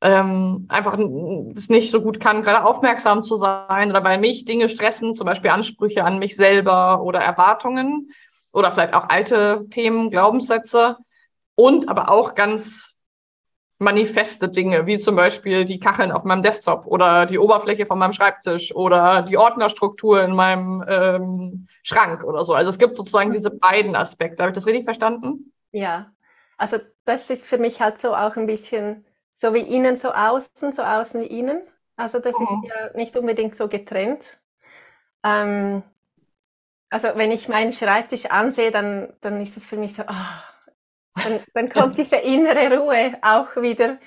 ähm, 0.00 0.64
einfach 0.70 0.98
es 1.54 1.68
nicht 1.68 1.90
so 1.90 2.00
gut 2.00 2.20
kann, 2.20 2.40
gerade 2.40 2.64
aufmerksam 2.64 3.22
zu 3.22 3.36
sein 3.36 3.90
oder 3.90 4.00
bei 4.00 4.16
mich 4.16 4.46
Dinge 4.46 4.70
stressen, 4.70 5.14
zum 5.14 5.26
Beispiel 5.26 5.50
Ansprüche 5.50 6.04
an 6.04 6.18
mich 6.18 6.36
selber 6.36 7.02
oder 7.02 7.20
Erwartungen 7.20 8.10
oder 8.50 8.72
vielleicht 8.72 8.94
auch 8.94 9.10
alte 9.10 9.66
Themen, 9.68 10.10
Glaubenssätze. 10.10 10.96
Und 11.54 11.90
aber 11.90 12.10
auch 12.10 12.34
ganz 12.34 12.93
manifeste 13.78 14.48
Dinge, 14.48 14.86
wie 14.86 14.98
zum 14.98 15.16
Beispiel 15.16 15.64
die 15.64 15.80
Kacheln 15.80 16.12
auf 16.12 16.24
meinem 16.24 16.42
Desktop 16.42 16.86
oder 16.86 17.26
die 17.26 17.38
Oberfläche 17.38 17.86
von 17.86 17.98
meinem 17.98 18.12
Schreibtisch 18.12 18.74
oder 18.74 19.22
die 19.22 19.36
Ordnerstruktur 19.36 20.22
in 20.22 20.34
meinem 20.34 20.84
ähm, 20.88 21.66
Schrank 21.82 22.24
oder 22.24 22.44
so. 22.44 22.54
Also 22.54 22.70
es 22.70 22.78
gibt 22.78 22.96
sozusagen 22.96 23.32
diese 23.32 23.50
beiden 23.50 23.96
Aspekte. 23.96 24.42
Habe 24.42 24.50
ich 24.50 24.54
das 24.54 24.66
richtig 24.66 24.84
verstanden? 24.84 25.52
Ja, 25.72 26.12
also 26.56 26.78
das 27.04 27.28
ist 27.30 27.44
für 27.44 27.58
mich 27.58 27.80
halt 27.80 28.00
so 28.00 28.14
auch 28.14 28.36
ein 28.36 28.46
bisschen 28.46 29.04
so 29.34 29.52
wie 29.54 29.60
innen, 29.60 29.98
so 29.98 30.12
außen, 30.12 30.72
so 30.72 30.82
außen 30.82 31.20
wie 31.20 31.38
innen. 31.38 31.62
Also 31.96 32.20
das 32.20 32.38
mhm. 32.38 32.44
ist 32.44 32.70
ja 32.70 32.96
nicht 32.96 33.16
unbedingt 33.16 33.56
so 33.56 33.68
getrennt. 33.68 34.38
Ähm, 35.24 35.82
also 36.90 37.08
wenn 37.16 37.32
ich 37.32 37.48
meinen 37.48 37.72
Schreibtisch 37.72 38.26
ansehe, 38.26 38.70
dann, 38.70 39.12
dann 39.20 39.40
ist 39.40 39.56
es 39.56 39.66
für 39.66 39.76
mich 39.76 39.94
so, 39.94 40.02
oh, 40.02 40.53
dann, 41.14 41.40
dann 41.54 41.68
kommt 41.68 41.98
diese 41.98 42.16
innere 42.16 42.78
Ruhe 42.78 43.16
auch 43.22 43.56
wieder. 43.56 43.98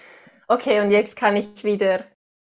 Okay, 0.48 0.82
und 0.82 0.92
jetzt 0.92 1.16
kann 1.16 1.36
ich 1.36 1.64
wieder 1.64 2.06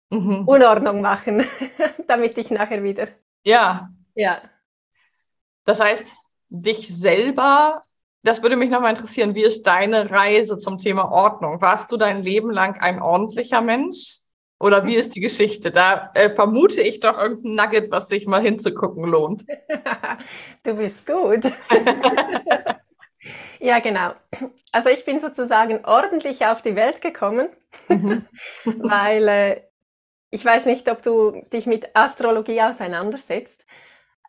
mhm. 0.09 0.47
Unordnung 0.47 1.01
machen, 1.01 1.45
damit 2.07 2.37
ich 2.37 2.51
nachher 2.51 2.83
wieder. 2.83 3.07
Ja. 3.43 3.89
Ja. 4.15 4.41
Das 5.65 5.79
heißt, 5.79 6.05
dich 6.49 6.87
selber, 6.87 7.83
das 8.23 8.41
würde 8.41 8.55
mich 8.55 8.69
nochmal 8.69 8.95
interessieren, 8.95 9.35
wie 9.35 9.43
ist 9.43 9.63
deine 9.63 10.09
Reise 10.09 10.57
zum 10.57 10.79
Thema 10.79 11.11
Ordnung? 11.11 11.61
Warst 11.61 11.91
du 11.91 11.97
dein 11.97 12.23
Leben 12.23 12.51
lang 12.51 12.79
ein 12.79 13.01
ordentlicher 13.01 13.61
Mensch? 13.61 14.19
Oder 14.59 14.85
wie 14.85 14.95
ist 14.95 15.15
die 15.15 15.21
Geschichte? 15.21 15.71
Da 15.71 16.11
äh, 16.15 16.29
vermute 16.29 16.81
ich 16.81 16.99
doch 16.99 17.17
irgendein 17.17 17.55
Nugget, 17.55 17.91
was 17.91 18.09
sich 18.09 18.27
mal 18.27 18.41
hinzugucken 18.41 19.05
lohnt. 19.05 19.45
du 20.63 20.73
bist 20.73 21.05
gut. 21.07 21.45
Ja, 23.59 23.79
genau. 23.79 24.13
Also 24.71 24.89
ich 24.89 25.05
bin 25.05 25.19
sozusagen 25.19 25.83
ordentlich 25.85 26.45
auf 26.45 26.61
die 26.61 26.75
Welt 26.75 27.01
gekommen, 27.01 27.49
mhm. 27.87 28.25
weil 28.65 29.27
äh, 29.27 29.61
ich 30.31 30.45
weiß 30.45 30.65
nicht, 30.65 30.89
ob 30.89 31.01
du 31.03 31.43
dich 31.51 31.65
mit 31.65 31.95
Astrologie 31.95 32.61
auseinandersetzt. 32.61 33.65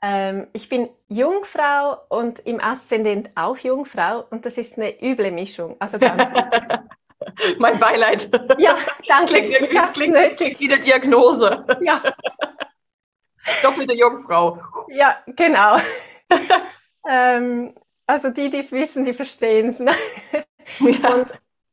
Ähm, 0.02 0.46
ich 0.54 0.68
bin 0.68 0.88
Jungfrau 1.08 1.98
und 2.08 2.40
im 2.40 2.58
Aszendent 2.58 3.30
auch 3.34 3.58
Jungfrau 3.58 4.24
und 4.30 4.46
das 4.46 4.56
ist 4.56 4.78
eine 4.78 5.02
üble 5.02 5.30
Mischung. 5.30 5.76
Also 5.78 5.98
mein 7.58 7.78
Beileid. 7.78 8.30
Ja, 8.58 8.76
danke. 9.06 9.06
Das 9.06 9.26
klingt, 9.26 9.74
das 9.74 9.92
klingt, 9.92 10.16
das 10.16 10.36
klingt 10.36 10.60
wie 10.60 10.72
eine 10.72 10.82
Diagnose. 10.82 11.64
Ja. 11.82 12.02
Doppelte 13.62 13.94
Jungfrau. 13.94 14.58
Ja, 14.88 15.18
genau. 15.26 15.78
ähm, 17.08 17.74
also 18.10 18.30
die, 18.30 18.50
die 18.50 18.58
es 18.58 18.72
wissen, 18.72 19.04
die 19.04 19.14
verstehen 19.14 19.70
es. 19.70 19.78
Ne? 19.78 19.92
Ja. 20.78 21.14
Und 21.14 21.26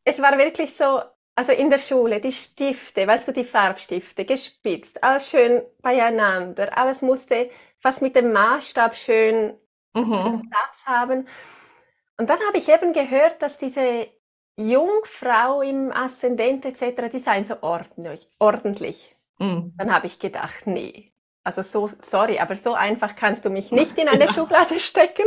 es 0.06 0.20
war 0.20 0.39
wirklich 0.39 0.75
so, 0.75 1.01
also 1.36 1.51
in 1.51 1.70
der 1.70 1.77
Schule, 1.77 2.20
die 2.20 2.32
Stifte, 2.32 3.06
weißt 3.06 3.27
du, 3.27 3.32
die 3.32 3.44
Farbstifte, 3.44 4.25
gespitzt, 4.25 5.03
alles 5.03 5.29
schön 5.29 5.62
beieinander, 5.84 6.75
alles 6.75 7.03
musste 7.03 7.51
fast 7.77 8.01
mit 8.01 8.15
dem 8.15 8.32
Maßstab 8.32 8.96
schön 8.96 9.53
mhm. 9.94 10.50
Platz 10.50 10.86
haben. 10.86 11.27
Und 12.17 12.29
dann 12.29 12.39
habe 12.48 12.58
ich 12.58 12.67
eben 12.70 12.91
gehört, 12.91 13.39
dass 13.44 13.60
diese 13.60 14.08
Jungfrau 14.56 15.62
im 15.62 15.91
Aszendent 15.91 16.65
etc., 16.65 17.12
die 17.12 17.20
seien 17.20 17.46
so 17.46 17.58
ordentlich. 17.62 18.27
ordentlich. 18.39 19.15
Mhm. 19.38 19.74
Dann 19.77 19.94
habe 19.94 20.08
ich 20.08 20.17
gedacht, 20.17 20.65
nee, 20.65 21.12
also 21.44 21.62
so, 21.62 21.89
sorry, 22.01 22.39
aber 22.39 22.56
so 22.56 22.74
einfach 22.74 23.15
kannst 23.15 23.46
du 23.46 23.50
mich 23.51 23.72
nicht 23.79 23.98
in 23.98 24.10
eine 24.10 24.27
Schublade 24.34 24.79
stecken. 24.79 25.25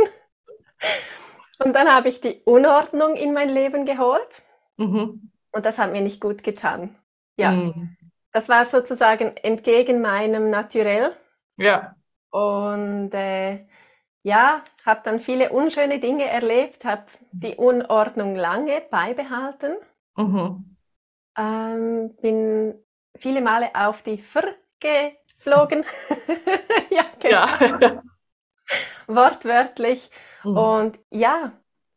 Und 1.63 1.73
dann 1.73 1.93
habe 1.93 2.09
ich 2.09 2.21
die 2.21 2.41
Unordnung 2.45 3.15
in 3.15 3.33
mein 3.33 3.49
Leben 3.49 3.85
geholt. 3.85 4.43
Mhm. 4.77 5.31
Und 5.51 5.65
das 5.65 5.77
hat 5.77 5.91
mir 5.91 6.01
nicht 6.01 6.19
gut 6.19 6.43
getan. 6.43 6.95
Ja. 7.37 7.51
Mhm. 7.51 7.97
Das 8.31 8.49
war 8.49 8.65
sozusagen 8.65 9.35
entgegen 9.37 10.01
meinem 10.01 10.49
Naturell. 10.49 11.15
Ja. 11.57 11.95
Und 12.31 13.13
äh, 13.13 13.65
ja, 14.23 14.63
habe 14.85 15.01
dann 15.03 15.19
viele 15.19 15.51
unschöne 15.51 15.99
Dinge 15.99 16.25
erlebt, 16.25 16.85
habe 16.85 17.05
die 17.31 17.55
Unordnung 17.55 18.35
lange 18.35 18.81
beibehalten. 18.89 19.75
Mhm. 20.15 20.77
Ähm, 21.37 22.15
bin 22.21 22.75
viele 23.17 23.41
Male 23.41 23.71
auf 23.73 24.01
die 24.03 24.17
Ver 24.17 24.55
geflogen. 24.79 25.85
ja, 26.89 27.05
genau. 27.19 27.79
Ja. 27.79 28.03
Wortwörtlich. 29.07 30.09
Mhm. 30.43 30.57
Und 30.57 30.99
ja, 31.09 31.53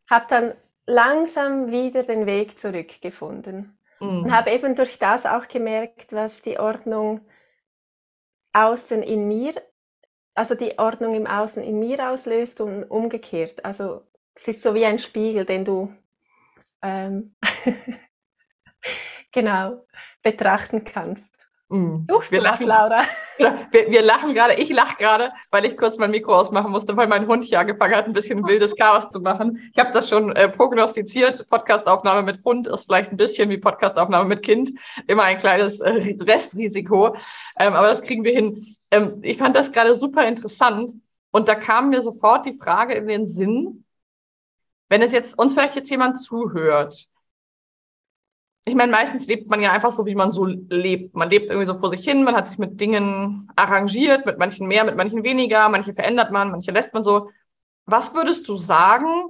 habe 0.08 0.26
dann 0.28 0.54
langsam 0.86 1.70
wieder 1.70 2.02
den 2.02 2.26
Weg 2.26 2.58
zurückgefunden. 2.58 3.78
Mhm. 4.00 4.24
Und 4.24 4.32
habe 4.32 4.50
eben 4.50 4.74
durch 4.74 4.98
das 4.98 5.26
auch 5.26 5.48
gemerkt, 5.48 6.12
was 6.12 6.42
die 6.42 6.58
Ordnung 6.58 7.20
außen 8.52 9.02
in 9.02 9.26
mir, 9.28 9.54
also 10.34 10.54
die 10.54 10.78
Ordnung 10.78 11.14
im 11.14 11.26
Außen 11.26 11.62
in 11.62 11.78
mir 11.78 12.10
auslöst 12.10 12.60
und 12.60 12.84
umgekehrt. 12.84 13.64
Also 13.64 14.02
es 14.34 14.48
ist 14.48 14.62
so 14.62 14.74
wie 14.74 14.84
ein 14.84 14.98
Spiegel, 14.98 15.44
den 15.44 15.64
du 15.64 15.94
ähm, 16.82 17.34
genau 19.32 19.86
betrachten 20.22 20.84
kannst. 20.84 21.33
Suchst 22.08 22.30
wir 22.30 22.40
lachen, 22.40 22.66
Laura? 22.66 23.02
Wir, 23.72 23.90
wir 23.90 24.02
lachen 24.02 24.32
gerade, 24.32 24.54
ich 24.54 24.70
lache 24.70 24.96
gerade, 24.96 25.32
weil 25.50 25.64
ich 25.64 25.76
kurz 25.76 25.98
mein 25.98 26.12
Mikro 26.12 26.36
ausmachen 26.36 26.70
musste, 26.70 26.96
weil 26.96 27.08
mein 27.08 27.26
Hund 27.26 27.42
hier 27.42 27.58
angefangen 27.58 27.96
hat, 27.96 28.06
ein 28.06 28.12
bisschen 28.12 28.46
wildes 28.46 28.76
Chaos 28.76 29.08
zu 29.08 29.18
machen. 29.18 29.58
Ich 29.72 29.78
habe 29.80 29.90
das 29.90 30.08
schon 30.08 30.30
äh, 30.36 30.48
prognostiziert. 30.48 31.44
Podcastaufnahme 31.50 32.22
mit 32.22 32.44
Hund 32.44 32.68
ist 32.68 32.84
vielleicht 32.84 33.10
ein 33.10 33.16
bisschen 33.16 33.50
wie 33.50 33.58
Podcastaufnahme 33.58 34.28
mit 34.28 34.44
Kind. 34.44 34.78
Immer 35.08 35.24
ein 35.24 35.38
kleines 35.38 35.80
äh, 35.80 36.14
Restrisiko. 36.20 37.16
Ähm, 37.58 37.74
aber 37.74 37.88
das 37.88 38.02
kriegen 38.02 38.22
wir 38.22 38.32
hin. 38.32 38.64
Ähm, 38.92 39.18
ich 39.22 39.38
fand 39.38 39.56
das 39.56 39.72
gerade 39.72 39.96
super 39.96 40.24
interessant. 40.28 40.92
Und 41.32 41.48
da 41.48 41.56
kam 41.56 41.90
mir 41.90 42.02
sofort 42.02 42.46
die 42.46 42.56
Frage 42.56 42.94
in 42.94 43.08
den 43.08 43.26
Sinn, 43.26 43.84
wenn 44.88 45.02
es 45.02 45.10
jetzt 45.10 45.36
uns 45.36 45.54
vielleicht 45.54 45.74
jetzt 45.74 45.90
jemand 45.90 46.20
zuhört, 46.20 47.08
ich 48.66 48.74
meine, 48.74 48.92
meistens 48.92 49.26
lebt 49.26 49.50
man 49.50 49.60
ja 49.60 49.72
einfach 49.72 49.90
so, 49.90 50.06
wie 50.06 50.14
man 50.14 50.32
so 50.32 50.46
lebt. 50.46 51.14
Man 51.14 51.28
lebt 51.28 51.50
irgendwie 51.50 51.66
so 51.66 51.78
vor 51.78 51.90
sich 51.90 52.02
hin, 52.02 52.24
man 52.24 52.34
hat 52.34 52.48
sich 52.48 52.58
mit 52.58 52.80
Dingen 52.80 53.50
arrangiert, 53.56 54.24
mit 54.24 54.38
manchen 54.38 54.66
mehr, 54.66 54.84
mit 54.84 54.96
manchen 54.96 55.22
weniger, 55.22 55.68
manche 55.68 55.92
verändert 55.92 56.32
man, 56.32 56.50
manche 56.50 56.70
lässt 56.70 56.94
man 56.94 57.02
so. 57.02 57.30
Was 57.84 58.14
würdest 58.14 58.48
du 58.48 58.56
sagen, 58.56 59.26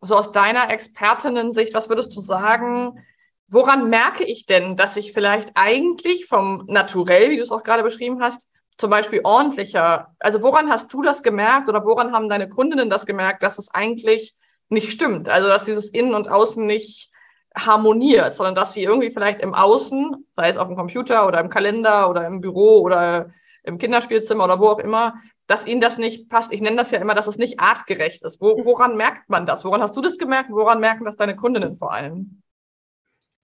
so 0.00 0.16
aus 0.16 0.32
deiner 0.32 0.70
Expertinnen-Sicht, 0.70 1.74
was 1.74 1.90
würdest 1.90 2.16
du 2.16 2.20
sagen, 2.20 2.98
woran 3.46 3.90
merke 3.90 4.24
ich 4.24 4.46
denn, 4.46 4.76
dass 4.78 4.96
ich 4.96 5.12
vielleicht 5.12 5.50
eigentlich 5.54 6.26
vom 6.26 6.64
Naturell, 6.68 7.30
wie 7.30 7.36
du 7.36 7.42
es 7.42 7.50
auch 7.50 7.62
gerade 7.62 7.82
beschrieben 7.82 8.22
hast, 8.22 8.48
zum 8.78 8.88
Beispiel 8.88 9.20
ordentlicher, 9.22 10.16
also 10.18 10.40
woran 10.40 10.70
hast 10.70 10.92
du 10.92 11.02
das 11.02 11.22
gemerkt 11.22 11.68
oder 11.68 11.84
woran 11.84 12.12
haben 12.12 12.30
deine 12.30 12.48
Kundinnen 12.48 12.88
das 12.88 13.04
gemerkt, 13.04 13.42
dass 13.42 13.58
es 13.58 13.68
eigentlich 13.68 14.34
nicht 14.70 14.90
stimmt? 14.90 15.28
Also, 15.28 15.48
dass 15.48 15.66
dieses 15.66 15.90
Innen 15.90 16.14
und 16.14 16.28
Außen 16.28 16.66
nicht 16.66 17.11
harmoniert, 17.54 18.34
sondern 18.34 18.54
dass 18.54 18.72
sie 18.72 18.82
irgendwie 18.82 19.10
vielleicht 19.10 19.40
im 19.40 19.54
Außen, 19.54 20.26
sei 20.36 20.48
es 20.48 20.56
auf 20.56 20.68
dem 20.68 20.76
Computer 20.76 21.26
oder 21.26 21.40
im 21.40 21.50
Kalender 21.50 22.08
oder 22.08 22.26
im 22.26 22.40
Büro 22.40 22.80
oder 22.80 23.30
im 23.62 23.78
Kinderspielzimmer 23.78 24.44
oder 24.44 24.58
wo 24.58 24.68
auch 24.68 24.78
immer, 24.78 25.14
dass 25.46 25.66
ihnen 25.66 25.80
das 25.80 25.98
nicht 25.98 26.28
passt. 26.28 26.52
Ich 26.52 26.60
nenne 26.60 26.76
das 26.76 26.90
ja 26.90 26.98
immer, 26.98 27.14
dass 27.14 27.26
es 27.26 27.36
nicht 27.36 27.60
artgerecht 27.60 28.22
ist. 28.22 28.40
Wo, 28.40 28.64
woran 28.64 28.96
merkt 28.96 29.28
man 29.28 29.46
das? 29.46 29.64
Woran 29.64 29.82
hast 29.82 29.96
du 29.96 30.00
das 30.00 30.18
gemerkt? 30.18 30.50
Woran 30.50 30.80
merken 30.80 31.04
das 31.04 31.16
deine 31.16 31.36
Kundinnen 31.36 31.76
vor 31.76 31.92
allem? 31.92 32.42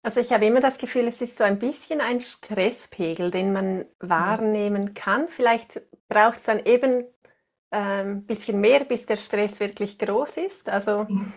Also 0.01 0.21
ich 0.21 0.31
habe 0.31 0.45
immer 0.45 0.61
das 0.61 0.77
Gefühl, 0.77 1.07
es 1.07 1.21
ist 1.21 1.37
so 1.37 1.43
ein 1.43 1.59
bisschen 1.59 1.99
ein 1.99 2.21
Stresspegel, 2.21 3.31
den 3.31 3.51
man 3.51 3.85
wahrnehmen 3.99 4.93
kann. 4.93 5.27
Vielleicht 5.27 5.81
braucht 6.07 6.37
es 6.37 6.43
dann 6.43 6.65
eben 6.65 7.05
ein 7.71 8.07
ähm, 8.07 8.25
bisschen 8.25 8.61
mehr, 8.61 8.85
bis 8.85 9.05
der 9.05 9.17
Stress 9.17 9.59
wirklich 9.59 9.99
groß 9.99 10.37
ist. 10.37 10.69
Also 10.69 11.05
mhm. 11.07 11.33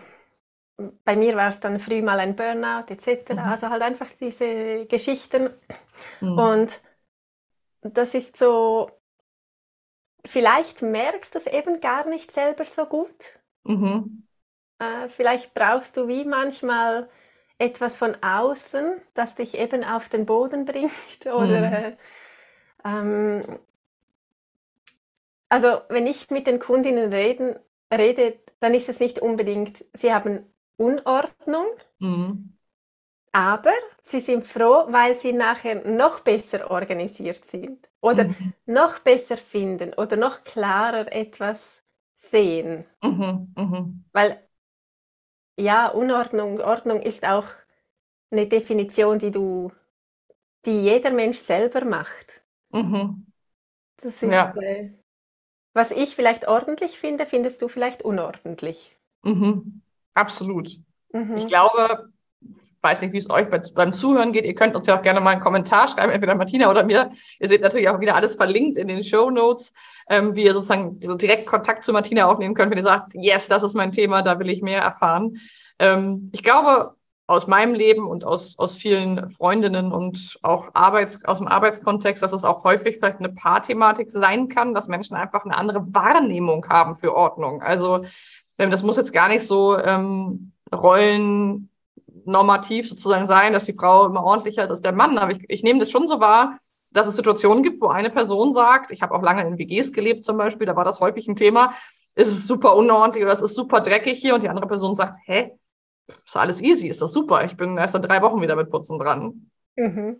Bei 0.77 1.15
mir 1.15 1.35
war 1.35 1.49
es 1.49 1.59
dann 1.59 1.79
früh 1.79 2.01
mal 2.01 2.19
ein 2.19 2.35
Burnout 2.35 2.91
etc. 2.91 3.33
Mhm. 3.33 3.39
Also 3.39 3.69
halt 3.69 3.81
einfach 3.81 4.09
diese 4.19 4.85
Geschichten. 4.85 5.49
Mhm. 6.21 6.37
Und 6.37 6.81
das 7.81 8.13
ist 8.13 8.37
so, 8.37 8.89
vielleicht 10.25 10.81
merkst 10.81 11.35
du 11.35 11.39
es 11.39 11.47
eben 11.47 11.81
gar 11.81 12.07
nicht 12.07 12.31
selber 12.31 12.65
so 12.65 12.85
gut. 12.85 13.39
Mhm. 13.63 14.27
Äh, 14.79 15.09
vielleicht 15.09 15.53
brauchst 15.53 15.97
du 15.97 16.07
wie 16.07 16.25
manchmal 16.25 17.09
etwas 17.59 17.95
von 17.95 18.15
außen, 18.23 19.01
das 19.13 19.35
dich 19.35 19.57
eben 19.57 19.83
auf 19.83 20.09
den 20.09 20.25
Boden 20.25 20.65
bringt. 20.65 21.25
Oder 21.25 21.59
mhm. 21.59 21.73
äh, 21.73 21.97
ähm, 22.83 23.59
also 25.49 25.81
wenn 25.89 26.07
ich 26.07 26.31
mit 26.31 26.47
den 26.47 26.59
Kundinnen 26.59 27.13
reden, 27.13 27.59
rede, 27.91 28.39
dann 28.59 28.73
ist 28.73 28.89
es 28.89 28.99
nicht 28.99 29.19
unbedingt, 29.19 29.85
sie 29.93 30.11
haben 30.11 30.51
Unordnung, 30.77 31.67
mhm. 31.99 32.57
aber 33.31 33.73
sie 34.01 34.19
sind 34.19 34.45
froh, 34.45 34.85
weil 34.87 35.15
sie 35.15 35.33
nachher 35.33 35.87
noch 35.87 36.21
besser 36.21 36.69
organisiert 36.71 37.45
sind 37.45 37.89
oder 38.01 38.25
mhm. 38.25 38.53
noch 38.65 38.99
besser 38.99 39.37
finden 39.37 39.93
oder 39.93 40.17
noch 40.17 40.43
klarer 40.43 41.11
etwas 41.11 41.83
sehen. 42.15 42.85
Mhm. 43.01 43.53
mhm. 43.55 44.05
Weil 44.11 44.39
ja, 45.59 45.87
Unordnung, 45.87 46.59
Ordnung 46.61 47.01
ist 47.01 47.23
auch 47.23 47.47
eine 48.31 48.47
Definition, 48.47 49.19
die 49.19 49.31
du, 49.31 49.71
die 50.65 50.81
jeder 50.81 51.11
Mensch 51.11 51.39
selber 51.39 51.85
macht. 51.85 52.43
Mhm. 52.71 53.27
Das 53.97 54.15
ist, 54.15 54.23
ja. 54.23 54.53
äh, 54.57 54.91
was 55.73 55.91
ich 55.91 56.15
vielleicht 56.15 56.47
ordentlich 56.47 56.99
finde, 56.99 57.25
findest 57.25 57.61
du 57.61 57.67
vielleicht 57.67 58.01
unordentlich. 58.01 58.97
Mhm. 59.23 59.82
Absolut. 60.13 60.77
Mhm. 61.11 61.37
Ich 61.37 61.47
glaube, 61.47 62.09
weiß 62.83 63.01
nicht, 63.01 63.13
wie 63.13 63.17
es 63.17 63.29
euch 63.29 63.47
beim 63.73 63.93
Zuhören 63.93 64.33
geht. 64.33 64.45
Ihr 64.45 64.55
könnt 64.55 64.75
uns 64.75 64.87
ja 64.87 64.97
auch 64.97 65.01
gerne 65.01 65.21
mal 65.21 65.31
einen 65.31 65.41
Kommentar 65.41 65.87
schreiben, 65.87 66.11
entweder 66.11 66.35
Martina 66.35 66.69
oder 66.69 66.83
mir. 66.83 67.11
Ihr 67.39 67.47
seht 67.47 67.61
natürlich 67.61 67.87
auch 67.89 68.01
wieder 68.01 68.15
alles 68.15 68.35
verlinkt 68.35 68.77
in 68.77 68.89
den 68.89 69.03
Show 69.03 69.29
Notes, 69.31 69.71
ähm, 70.09 70.35
wie 70.35 70.43
ihr 70.43 70.53
sozusagen 70.53 70.99
direkt 70.99 71.47
Kontakt 71.47 71.85
zu 71.85 71.93
Martina 71.93 72.25
aufnehmen 72.25 72.55
könnt, 72.55 72.71
wenn 72.71 72.77
ihr 72.77 72.83
sagt, 72.83 73.13
yes, 73.15 73.47
das 73.47 73.63
ist 73.63 73.73
mein 73.73 73.93
Thema, 73.93 74.21
da 74.21 74.37
will 74.37 74.49
ich 74.49 74.61
mehr 74.61 74.81
erfahren. 74.81 75.39
Ähm, 75.79 76.29
ich 76.33 76.43
glaube, 76.43 76.95
aus 77.25 77.47
meinem 77.47 77.73
Leben 77.73 78.05
und 78.05 78.25
aus, 78.25 78.59
aus 78.59 78.75
vielen 78.75 79.31
Freundinnen 79.31 79.93
und 79.93 80.37
auch 80.41 80.69
Arbeits, 80.73 81.23
aus 81.23 81.37
dem 81.37 81.47
Arbeitskontext, 81.47 82.21
dass 82.21 82.33
es 82.33 82.43
auch 82.43 82.65
häufig 82.65 82.97
vielleicht 82.97 83.19
eine 83.19 83.29
Paarthematik 83.29 84.11
sein 84.11 84.49
kann, 84.49 84.73
dass 84.73 84.89
Menschen 84.89 85.15
einfach 85.15 85.45
eine 85.45 85.55
andere 85.55 85.85
Wahrnehmung 85.93 86.67
haben 86.67 86.97
für 86.97 87.15
Ordnung. 87.15 87.61
Also 87.61 88.03
das 88.57 88.83
muss 88.83 88.97
jetzt 88.97 89.13
gar 89.13 89.29
nicht 89.29 89.45
so 89.45 89.77
ähm, 89.77 90.51
rollennormativ 90.73 92.89
sozusagen 92.89 93.27
sein, 93.27 93.53
dass 93.53 93.65
die 93.65 93.73
Frau 93.73 94.05
immer 94.05 94.23
ordentlicher 94.23 94.63
ist 94.63 94.69
als 94.69 94.81
der 94.81 94.93
Mann. 94.93 95.17
Aber 95.17 95.31
ich, 95.31 95.43
ich 95.47 95.63
nehme 95.63 95.79
das 95.79 95.91
schon 95.91 96.07
so 96.07 96.19
wahr, 96.19 96.57
dass 96.91 97.07
es 97.07 97.15
Situationen 97.15 97.63
gibt, 97.63 97.81
wo 97.81 97.87
eine 97.87 98.11
Person 98.11 98.53
sagt, 98.53 98.91
ich 98.91 99.01
habe 99.01 99.15
auch 99.15 99.23
lange 99.23 99.47
in 99.47 99.57
WGs 99.57 99.93
gelebt 99.93 100.25
zum 100.25 100.37
Beispiel, 100.37 100.67
da 100.67 100.75
war 100.75 100.85
das 100.85 100.99
häufig 100.99 101.27
ein 101.27 101.35
Thema, 101.35 101.73
ist 102.15 102.27
es 102.27 102.45
super 102.45 102.75
unordentlich 102.75 103.23
oder 103.23 103.33
es 103.33 103.41
ist 103.41 103.55
super 103.55 103.81
dreckig 103.81 104.19
hier 104.19 104.35
und 104.35 104.43
die 104.43 104.49
andere 104.49 104.67
Person 104.67 104.95
sagt, 104.95 105.17
hä, 105.25 105.57
ist 106.07 106.37
alles 106.37 106.61
easy, 106.61 106.87
ist 106.87 107.01
das 107.01 107.11
super. 107.11 107.43
Ich 107.45 107.57
bin 107.57 107.77
erst 107.77 107.95
in 107.95 108.01
drei 108.01 108.21
Wochen 108.21 108.41
wieder 108.41 108.55
mit 108.55 108.69
Putzen 108.69 108.99
dran. 108.99 109.49
Mhm. 109.75 110.19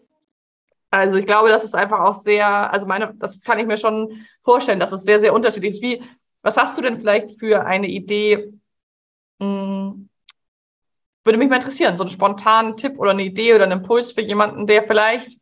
Also 0.90 1.18
ich 1.18 1.26
glaube, 1.26 1.50
das 1.50 1.64
ist 1.64 1.76
einfach 1.76 2.00
auch 2.00 2.14
sehr, 2.14 2.72
also 2.72 2.86
meine, 2.86 3.14
das 3.16 3.42
kann 3.42 3.60
ich 3.60 3.66
mir 3.66 3.78
schon 3.78 4.26
vorstellen, 4.44 4.80
dass 4.80 4.92
es 4.92 5.04
sehr, 5.04 5.20
sehr 5.20 5.34
unterschiedlich 5.34 5.76
ist. 5.76 5.82
Wie, 5.82 6.04
was 6.44 6.58
hast 6.58 6.78
du 6.78 6.82
denn 6.82 7.00
vielleicht 7.00 7.40
für 7.40 7.66
eine 7.66 7.88
Idee? 7.88 8.54
Mh, 9.40 9.46
hm, 9.48 10.10
würde 11.26 11.40
mich 11.40 11.50
mal 11.50 11.56
interessieren, 11.56 11.98
so 11.98 12.04
einen 12.04 12.10
spontanen 12.10 12.76
Tipp 12.78 13.00
oder 13.00 13.12
eine 13.12 13.24
Idee 13.24 13.56
oder 13.56 13.64
einen 13.64 13.80
Impuls 13.80 14.12
für 14.12 14.22
jemanden, 14.22 14.68
der 14.68 14.84
vielleicht 14.84 15.40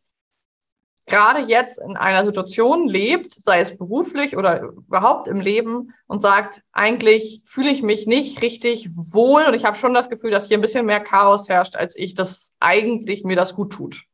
gerade 1.06 1.40
jetzt 1.40 1.78
in 1.78 1.96
einer 1.96 2.24
Situation 2.24 2.88
lebt, 2.88 3.34
sei 3.34 3.60
es 3.60 3.76
beruflich 3.76 4.36
oder 4.36 4.62
überhaupt 4.62 5.26
im 5.26 5.40
Leben 5.40 5.92
und 6.06 6.22
sagt, 6.22 6.62
eigentlich 6.72 7.42
fühle 7.44 7.70
ich 7.70 7.82
mich 7.82 8.06
nicht 8.06 8.40
richtig 8.40 8.88
wohl 8.94 9.42
und 9.44 9.54
ich 9.54 9.64
habe 9.64 9.76
schon 9.76 9.94
das 9.94 10.08
Gefühl, 10.08 10.30
dass 10.30 10.46
hier 10.46 10.58
ein 10.58 10.62
bisschen 10.62 10.86
mehr 10.86 11.00
Chaos 11.00 11.48
herrscht, 11.48 11.74
als 11.74 11.96
ich 11.96 12.14
das 12.14 12.52
eigentlich 12.60 13.24
mir 13.24 13.36
das 13.36 13.54
gut 13.56 13.72
tut. 13.72 14.04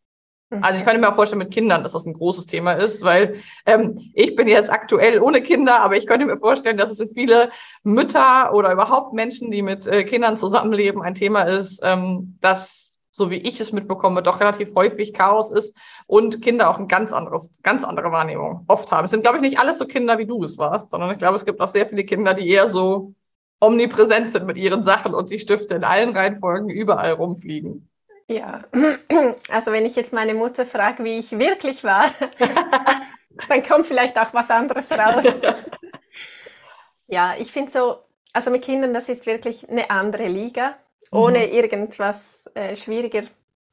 Also 0.50 0.78
ich 0.78 0.84
könnte 0.84 1.00
mir 1.00 1.10
auch 1.10 1.14
vorstellen 1.14 1.40
mit 1.40 1.52
Kindern, 1.52 1.82
dass 1.82 1.92
das 1.92 2.06
ein 2.06 2.14
großes 2.14 2.46
Thema 2.46 2.72
ist, 2.72 3.02
weil 3.02 3.42
ähm, 3.66 4.10
ich 4.14 4.34
bin 4.34 4.48
jetzt 4.48 4.70
aktuell 4.70 5.20
ohne 5.20 5.42
Kinder, 5.42 5.80
aber 5.80 5.96
ich 5.96 6.06
könnte 6.06 6.24
mir 6.24 6.38
vorstellen, 6.38 6.78
dass 6.78 6.90
es 6.90 6.96
für 6.96 7.08
viele 7.08 7.50
Mütter 7.82 8.54
oder 8.54 8.72
überhaupt 8.72 9.12
Menschen, 9.12 9.50
die 9.50 9.60
mit 9.60 9.86
äh, 9.86 10.04
Kindern 10.04 10.38
zusammenleben, 10.38 11.02
ein 11.02 11.14
Thema 11.14 11.42
ist, 11.42 11.80
ähm, 11.82 12.38
dass 12.40 12.88
so 13.18 13.30
wie 13.30 13.36
ich 13.36 13.60
es 13.60 13.72
mitbekomme, 13.72 14.22
doch 14.22 14.40
relativ 14.40 14.74
häufig 14.74 15.12
Chaos 15.12 15.50
ist 15.50 15.76
und 16.06 16.40
Kinder 16.40 16.70
auch 16.70 16.78
ein 16.78 16.88
ganz 16.88 17.12
anderes, 17.12 17.50
ganz 17.62 17.84
andere 17.84 18.12
Wahrnehmung 18.12 18.64
oft 18.68 18.90
haben. 18.92 19.04
Es 19.04 19.10
sind, 19.10 19.22
glaube 19.22 19.38
ich, 19.38 19.42
nicht 19.42 19.58
alles 19.58 19.78
so 19.78 19.86
Kinder, 19.86 20.18
wie 20.18 20.26
du 20.26 20.42
es 20.44 20.56
warst, 20.56 20.90
sondern 20.90 21.10
ich 21.10 21.18
glaube, 21.18 21.34
es 21.34 21.44
gibt 21.44 21.60
auch 21.60 21.68
sehr 21.68 21.86
viele 21.86 22.04
Kinder, 22.04 22.32
die 22.32 22.48
eher 22.48 22.70
so 22.70 23.12
omnipräsent 23.60 24.30
sind 24.30 24.46
mit 24.46 24.56
ihren 24.56 24.84
Sachen 24.84 25.14
und 25.14 25.30
die 25.30 25.40
Stifte 25.40 25.74
in 25.74 25.84
allen 25.84 26.16
Reihenfolgen 26.16 26.70
überall 26.70 27.12
rumfliegen. 27.12 27.90
Ja, 28.28 28.64
also 29.50 29.72
wenn 29.72 29.86
ich 29.86 29.96
jetzt 29.96 30.12
meine 30.12 30.34
Mutter 30.34 30.66
frage, 30.66 31.02
wie 31.02 31.18
ich 31.18 31.38
wirklich 31.38 31.82
war, 31.82 32.12
dann 33.48 33.62
kommt 33.62 33.86
vielleicht 33.86 34.18
auch 34.18 34.32
was 34.34 34.50
anderes 34.50 34.90
raus. 34.90 35.24
ja, 37.06 37.34
ich 37.38 37.50
finde 37.50 37.72
so, 37.72 37.96
also 38.34 38.50
mit 38.50 38.62
Kindern, 38.62 38.92
das 38.92 39.08
ist 39.08 39.24
wirklich 39.24 39.68
eine 39.68 39.90
andere 39.90 40.28
Liga, 40.28 40.76
ohne 41.10 41.38
mhm. 41.46 41.52
irgendwas 41.54 42.20
äh, 42.54 42.76
schwieriger. 42.76 43.22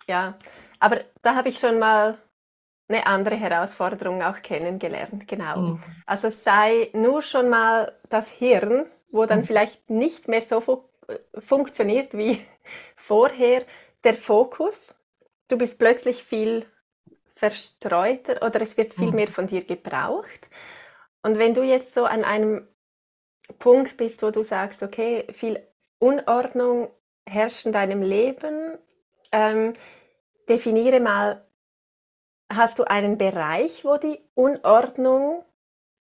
Ja, 0.08 0.36
aber 0.80 1.02
da 1.22 1.36
habe 1.36 1.50
ich 1.50 1.60
schon 1.60 1.78
mal 1.78 2.18
eine 2.88 3.06
andere 3.08 3.36
Herausforderung 3.36 4.24
auch 4.24 4.42
kennengelernt, 4.42 5.28
genau. 5.28 5.58
Mhm. 5.58 5.84
Also 6.06 6.30
sei 6.30 6.92
nur 6.94 7.22
schon 7.22 7.50
mal 7.50 7.92
das 8.10 8.30
Hirn, 8.30 8.86
wo 9.12 9.26
dann 9.26 9.40
mhm. 9.40 9.46
vielleicht 9.46 9.90
nicht 9.90 10.30
mehr 10.30 10.44
so 10.44 10.62
fu 10.62 10.84
funktioniert 11.38 12.18
wie 12.18 12.40
vorher, 12.96 13.64
der 14.06 14.16
Fokus. 14.16 14.96
Du 15.48 15.58
bist 15.58 15.78
plötzlich 15.78 16.24
viel 16.24 16.66
verstreuter 17.36 18.46
oder 18.46 18.62
es 18.62 18.78
wird 18.78 18.94
viel 18.94 19.10
mhm. 19.10 19.16
mehr 19.16 19.28
von 19.28 19.48
dir 19.48 19.64
gebraucht. 19.64 20.50
Und 21.22 21.38
wenn 21.38 21.54
du 21.54 21.64
jetzt 21.64 21.94
so 21.94 22.06
an 22.06 22.24
einem 22.24 22.68
Punkt 23.60 23.98
bist, 23.98 24.24
wo 24.24 24.32
du 24.32 24.44
sagst, 24.44 24.82
okay, 24.82 25.28
viel 25.34 25.62
Unordnung 26.00 26.90
herrscht 27.28 27.66
in 27.66 27.74
deinem 27.74 28.02
Leben? 28.02 28.78
Ähm, 29.32 29.74
definiere 30.48 31.00
mal, 31.00 31.46
hast 32.52 32.80
du 32.80 32.84
einen 32.84 33.18
Bereich, 33.18 33.84
wo 33.84 33.98
die 33.98 34.20
Unordnung 34.36 35.44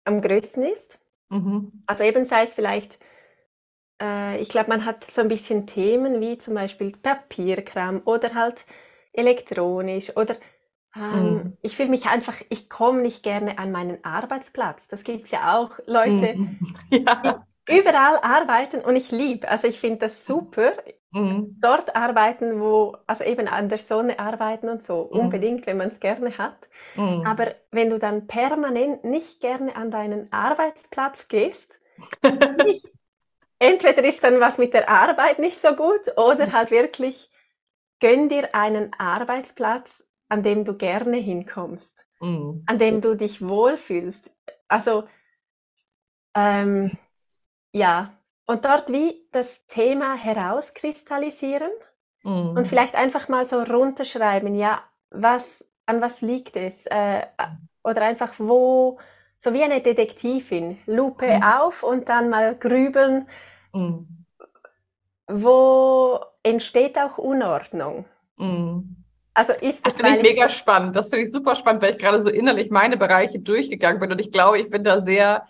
am 0.03 0.21
größten 0.21 0.63
ist? 0.63 0.99
Mhm. 1.29 1.83
Also 1.87 2.03
eben 2.03 2.25
sei 2.25 2.43
es 2.43 2.53
vielleicht, 2.53 2.99
äh, 4.01 4.39
ich 4.39 4.49
glaube, 4.49 4.69
man 4.69 4.85
hat 4.85 5.03
so 5.05 5.21
ein 5.21 5.27
bisschen 5.27 5.67
Themen 5.67 6.21
wie 6.21 6.37
zum 6.37 6.53
Beispiel 6.53 6.91
Papierkram 6.91 8.01
oder 8.05 8.33
halt 8.33 8.65
elektronisch 9.13 10.15
oder 10.15 10.35
ähm, 10.95 11.33
mhm. 11.33 11.57
ich 11.61 11.75
fühle 11.75 11.89
mich 11.89 12.07
einfach, 12.07 12.35
ich 12.49 12.69
komme 12.69 13.01
nicht 13.01 13.23
gerne 13.23 13.57
an 13.57 13.71
meinen 13.71 14.03
Arbeitsplatz. 14.03 14.87
Das 14.87 15.03
gibt 15.03 15.25
es 15.25 15.31
ja 15.31 15.57
auch 15.57 15.79
Leute, 15.87 16.35
mhm. 16.35 16.59
ja. 16.91 17.45
die 17.67 17.79
überall 17.79 18.19
arbeiten 18.21 18.81
und 18.81 18.95
ich 18.95 19.11
liebe, 19.11 19.49
also 19.49 19.67
ich 19.67 19.79
finde 19.79 19.99
das 19.99 20.25
super. 20.25 20.73
Mhm. 21.15 21.57
Dort 21.61 21.95
arbeiten, 21.95 22.59
wo, 22.59 22.97
also 23.05 23.23
eben 23.23 23.47
an 23.47 23.69
der 23.69 23.77
Sonne 23.77 24.17
arbeiten 24.17 24.67
und 24.67 24.83
so, 24.83 25.09
mhm. 25.13 25.19
unbedingt, 25.19 25.67
wenn 25.67 25.77
man 25.77 25.89
es 25.89 25.99
gerne 25.99 26.37
hat. 26.37 26.67
Mhm. 26.95 27.23
Aber 27.25 27.53
wenn 27.71 27.91
du 27.91 27.99
dann 27.99 28.25
permanent 28.25 29.03
nicht 29.03 29.39
gerne 29.39 29.75
an 29.75 29.91
deinen 29.91 30.31
Arbeitsplatz 30.31 31.27
gehst, 31.27 31.71
nicht, 32.65 32.87
entweder 33.63 34.03
ist 34.03 34.23
dann 34.23 34.39
was 34.39 34.57
mit 34.57 34.73
der 34.73 34.89
Arbeit 34.89 35.39
nicht 35.39 35.61
so 35.61 35.75
gut 35.75 36.17
oder 36.17 36.51
halt 36.51 36.71
wirklich 36.71 37.31
gönn 37.99 38.29
dir 38.29 38.53
einen 38.53 38.93
Arbeitsplatz, 38.97 40.03
an 40.29 40.43
dem 40.43 40.65
du 40.65 40.77
gerne 40.77 41.17
hinkommst, 41.17 42.05
mhm. 42.19 42.63
an 42.65 42.79
dem 42.79 43.01
du 43.01 43.15
dich 43.15 43.47
wohlfühlst. 43.47 44.29
Also, 44.67 45.05
ähm, 46.35 46.91
ja, 47.71 48.13
und 48.45 48.65
dort 48.65 48.91
wie 48.91 49.27
das 49.31 49.65
Thema 49.67 50.15
herauskristallisieren 50.15 51.71
Mhm. 52.23 52.55
Und 52.57 52.67
vielleicht 52.67 52.95
einfach 52.95 53.27
mal 53.27 53.45
so 53.45 53.61
runterschreiben, 53.61 54.55
ja, 54.55 54.81
was, 55.11 55.65
an 55.85 56.01
was 56.01 56.21
liegt 56.21 56.55
es? 56.55 56.85
Äh, 56.87 57.25
oder 57.83 58.01
einfach 58.01 58.33
wo, 58.37 58.99
so 59.39 59.53
wie 59.53 59.63
eine 59.63 59.81
Detektivin, 59.81 60.79
Lupe 60.85 61.27
mhm. 61.27 61.43
auf 61.43 61.83
und 61.83 62.09
dann 62.09 62.29
mal 62.29 62.55
grübeln, 62.55 63.27
mhm. 63.73 64.25
wo 65.27 66.19
entsteht 66.43 66.97
auch 66.97 67.17
Unordnung. 67.17 68.05
Mhm. 68.37 69.03
Also 69.33 69.53
ist 69.53 69.85
das, 69.85 69.95
das 69.95 69.95
finde 69.95 70.17
ich 70.17 70.35
mega 70.35 70.49
spannend. 70.49 70.95
Das 70.95 71.09
finde 71.09 71.25
ich 71.25 71.31
super 71.31 71.55
spannend, 71.55 71.81
weil 71.81 71.93
ich 71.93 71.97
gerade 71.97 72.21
so 72.21 72.29
innerlich 72.29 72.69
meine 72.69 72.97
Bereiche 72.97 73.39
durchgegangen 73.39 73.99
bin 73.99 74.11
und 74.11 74.21
ich 74.21 74.31
glaube, 74.31 74.59
ich 74.59 74.69
bin 74.69 74.83
da 74.83 75.01
sehr, 75.01 75.47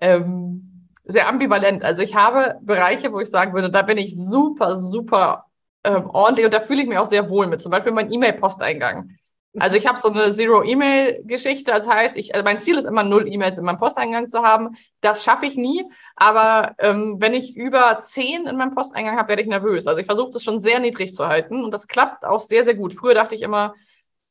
ähm, 0.00 0.88
sehr 1.04 1.28
ambivalent. 1.28 1.82
Also 1.82 2.02
ich 2.02 2.14
habe 2.14 2.58
Bereiche, 2.62 3.12
wo 3.12 3.20
ich 3.20 3.30
sagen 3.30 3.54
würde, 3.54 3.70
da 3.70 3.82
bin 3.82 3.96
ich 3.96 4.14
super, 4.16 4.78
super 4.78 5.46
ähm, 5.84 6.10
ordentlich 6.10 6.44
und 6.44 6.52
da 6.52 6.60
fühle 6.60 6.82
ich 6.82 6.88
mich 6.88 6.98
auch 6.98 7.06
sehr 7.06 7.30
wohl 7.30 7.46
mit. 7.46 7.62
Zum 7.62 7.70
Beispiel 7.70 7.92
mein 7.92 8.12
E-Mail-Posteingang. 8.12 9.16
Also 9.58 9.76
ich 9.76 9.86
habe 9.86 10.00
so 10.00 10.08
eine 10.08 10.34
Zero-E-Mail-Geschichte. 10.34 11.70
Das 11.70 11.88
heißt, 11.88 12.16
ich, 12.16 12.34
also 12.34 12.44
mein 12.44 12.60
Ziel 12.60 12.76
ist 12.76 12.84
immer 12.84 13.02
null 13.02 13.26
E-Mails 13.32 13.58
in 13.58 13.64
meinem 13.64 13.78
Posteingang 13.78 14.28
zu 14.28 14.42
haben. 14.42 14.76
Das 15.00 15.24
schaffe 15.24 15.46
ich 15.46 15.56
nie. 15.56 15.84
Aber 16.14 16.74
ähm, 16.78 17.16
wenn 17.20 17.34
ich 17.34 17.56
über 17.56 18.00
zehn 18.02 18.46
in 18.46 18.56
meinem 18.56 18.74
Posteingang 18.74 19.16
habe, 19.16 19.28
werde 19.30 19.42
ich 19.42 19.48
nervös. 19.48 19.86
Also 19.86 20.00
ich 20.00 20.06
versuche 20.06 20.30
das 20.32 20.42
schon 20.42 20.60
sehr 20.60 20.78
niedrig 20.78 21.14
zu 21.14 21.26
halten 21.26 21.64
und 21.64 21.72
das 21.72 21.86
klappt 21.88 22.24
auch 22.24 22.40
sehr, 22.40 22.64
sehr 22.64 22.74
gut. 22.74 22.94
Früher 22.94 23.14
dachte 23.14 23.34
ich 23.34 23.42
immer, 23.42 23.74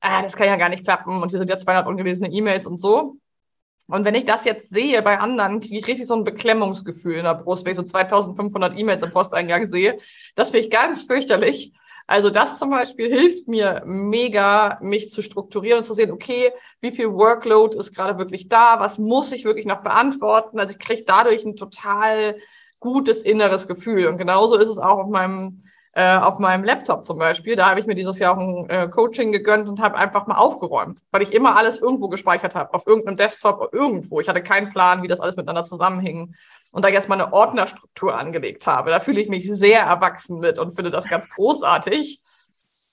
ah, 0.01 0.21
das 0.21 0.35
kann 0.35 0.47
ja 0.47 0.57
gar 0.57 0.69
nicht 0.69 0.83
klappen 0.83 1.21
und 1.21 1.29
hier 1.29 1.39
sind 1.39 1.49
ja 1.49 1.57
200 1.57 1.87
ungelesene 1.87 2.31
E-Mails 2.31 2.67
und 2.67 2.77
so. 2.77 3.17
Und 3.87 4.03
wenn 4.03 4.15
ich 4.15 4.25
das 4.25 4.45
jetzt 4.45 4.69
sehe 4.69 5.01
bei 5.03 5.19
anderen, 5.19 5.59
kriege 5.59 5.77
ich 5.77 5.87
richtig 5.87 6.07
so 6.07 6.15
ein 6.15 6.23
Beklemmungsgefühl 6.23 7.15
in 7.17 7.23
der 7.23 7.35
Brust, 7.35 7.65
wenn 7.65 7.71
ich 7.71 7.77
so 7.77 7.83
2500 7.83 8.77
E-Mails 8.77 9.03
im 9.03 9.11
Posteingang 9.11 9.67
sehe. 9.67 9.99
Das 10.35 10.49
finde 10.49 10.65
ich 10.65 10.71
ganz 10.71 11.03
fürchterlich. 11.03 11.71
Also 12.07 12.29
das 12.29 12.57
zum 12.59 12.69
Beispiel 12.69 13.09
hilft 13.09 13.47
mir 13.47 13.81
mega, 13.85 14.77
mich 14.81 15.11
zu 15.11 15.21
strukturieren 15.21 15.79
und 15.79 15.85
zu 15.85 15.95
sehen, 15.95 16.11
okay, 16.11 16.51
wie 16.79 16.91
viel 16.91 17.11
Workload 17.11 17.75
ist 17.77 17.95
gerade 17.95 18.19
wirklich 18.19 18.47
da, 18.47 18.79
was 18.79 18.99
muss 18.99 19.31
ich 19.31 19.43
wirklich 19.43 19.65
noch 19.65 19.81
beantworten. 19.81 20.59
Also 20.59 20.73
ich 20.73 20.79
kriege 20.79 21.03
dadurch 21.05 21.43
ein 21.43 21.55
total 21.55 22.37
gutes 22.79 23.23
inneres 23.23 23.67
Gefühl. 23.67 24.05
Und 24.07 24.17
genauso 24.17 24.55
ist 24.57 24.67
es 24.67 24.77
auch 24.77 24.99
auf 24.99 25.09
meinem 25.09 25.63
äh, 25.93 26.17
auf 26.17 26.39
meinem 26.39 26.63
Laptop 26.65 27.05
zum 27.05 27.17
Beispiel. 27.17 27.55
Da 27.55 27.69
habe 27.69 27.79
ich 27.79 27.87
mir 27.87 27.95
dieses 27.95 28.19
Jahr 28.19 28.37
auch 28.37 28.39
ein 28.39 28.69
äh, 28.69 28.87
Coaching 28.89 29.31
gegönnt 29.31 29.67
und 29.67 29.79
habe 29.79 29.95
einfach 29.95 30.27
mal 30.27 30.35
aufgeräumt, 30.35 30.99
weil 31.11 31.23
ich 31.23 31.33
immer 31.33 31.57
alles 31.57 31.77
irgendwo 31.77 32.09
gespeichert 32.09 32.53
habe, 32.53 32.73
auf 32.73 32.85
irgendeinem 32.85 33.17
Desktop, 33.17 33.73
irgendwo. 33.73 34.19
Ich 34.19 34.27
hatte 34.27 34.43
keinen 34.43 34.71
Plan, 34.71 35.03
wie 35.03 35.07
das 35.07 35.21
alles 35.21 35.37
miteinander 35.37 35.63
zusammenhing 35.63 36.35
und 36.75 36.83
da 36.83 36.89
jetzt 36.89 37.07
mal 37.07 37.15
eine 37.15 37.31
Ordnerstruktur 37.31 38.19
angelegt 38.19 38.67
habe. 38.67 38.89
Da 38.89 38.99
fühle 38.99 39.21
ich 39.21 39.29
mich 39.29 39.49
sehr 39.49 39.79
erwachsen 39.79 40.39
mit 40.39 40.59
und 40.59 40.75
finde 40.75 40.91
das 40.91 41.07
ganz 41.07 41.29
großartig. 41.29 42.19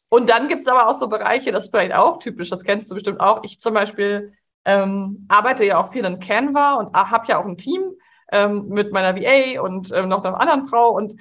Und 0.08 0.30
dann 0.30 0.46
gibt 0.46 0.62
es 0.62 0.68
aber 0.68 0.88
auch 0.88 0.94
so 0.94 1.08
Bereiche, 1.08 1.50
das 1.50 1.64
ist 1.64 1.70
vielleicht 1.72 1.92
auch 1.92 2.20
typisch, 2.20 2.48
das 2.48 2.62
kennst 2.62 2.88
du 2.88 2.94
bestimmt 2.94 3.18
auch. 3.18 3.42
Ich 3.42 3.60
zum 3.60 3.74
Beispiel 3.74 4.34
ähm, 4.64 5.26
arbeite 5.28 5.64
ja 5.64 5.82
auch 5.82 5.90
viel 5.90 6.04
in 6.04 6.20
Canva 6.20 6.74
und 6.74 6.94
habe 6.94 7.26
ja 7.26 7.40
auch 7.40 7.44
ein 7.44 7.58
Team 7.58 7.82
ähm, 8.30 8.68
mit 8.68 8.92
meiner 8.92 9.20
VA 9.20 9.60
und 9.60 9.90
ähm, 9.90 10.08
noch 10.08 10.22
einer 10.22 10.40
anderen 10.40 10.68
Frau. 10.68 10.90
Und 10.90 11.16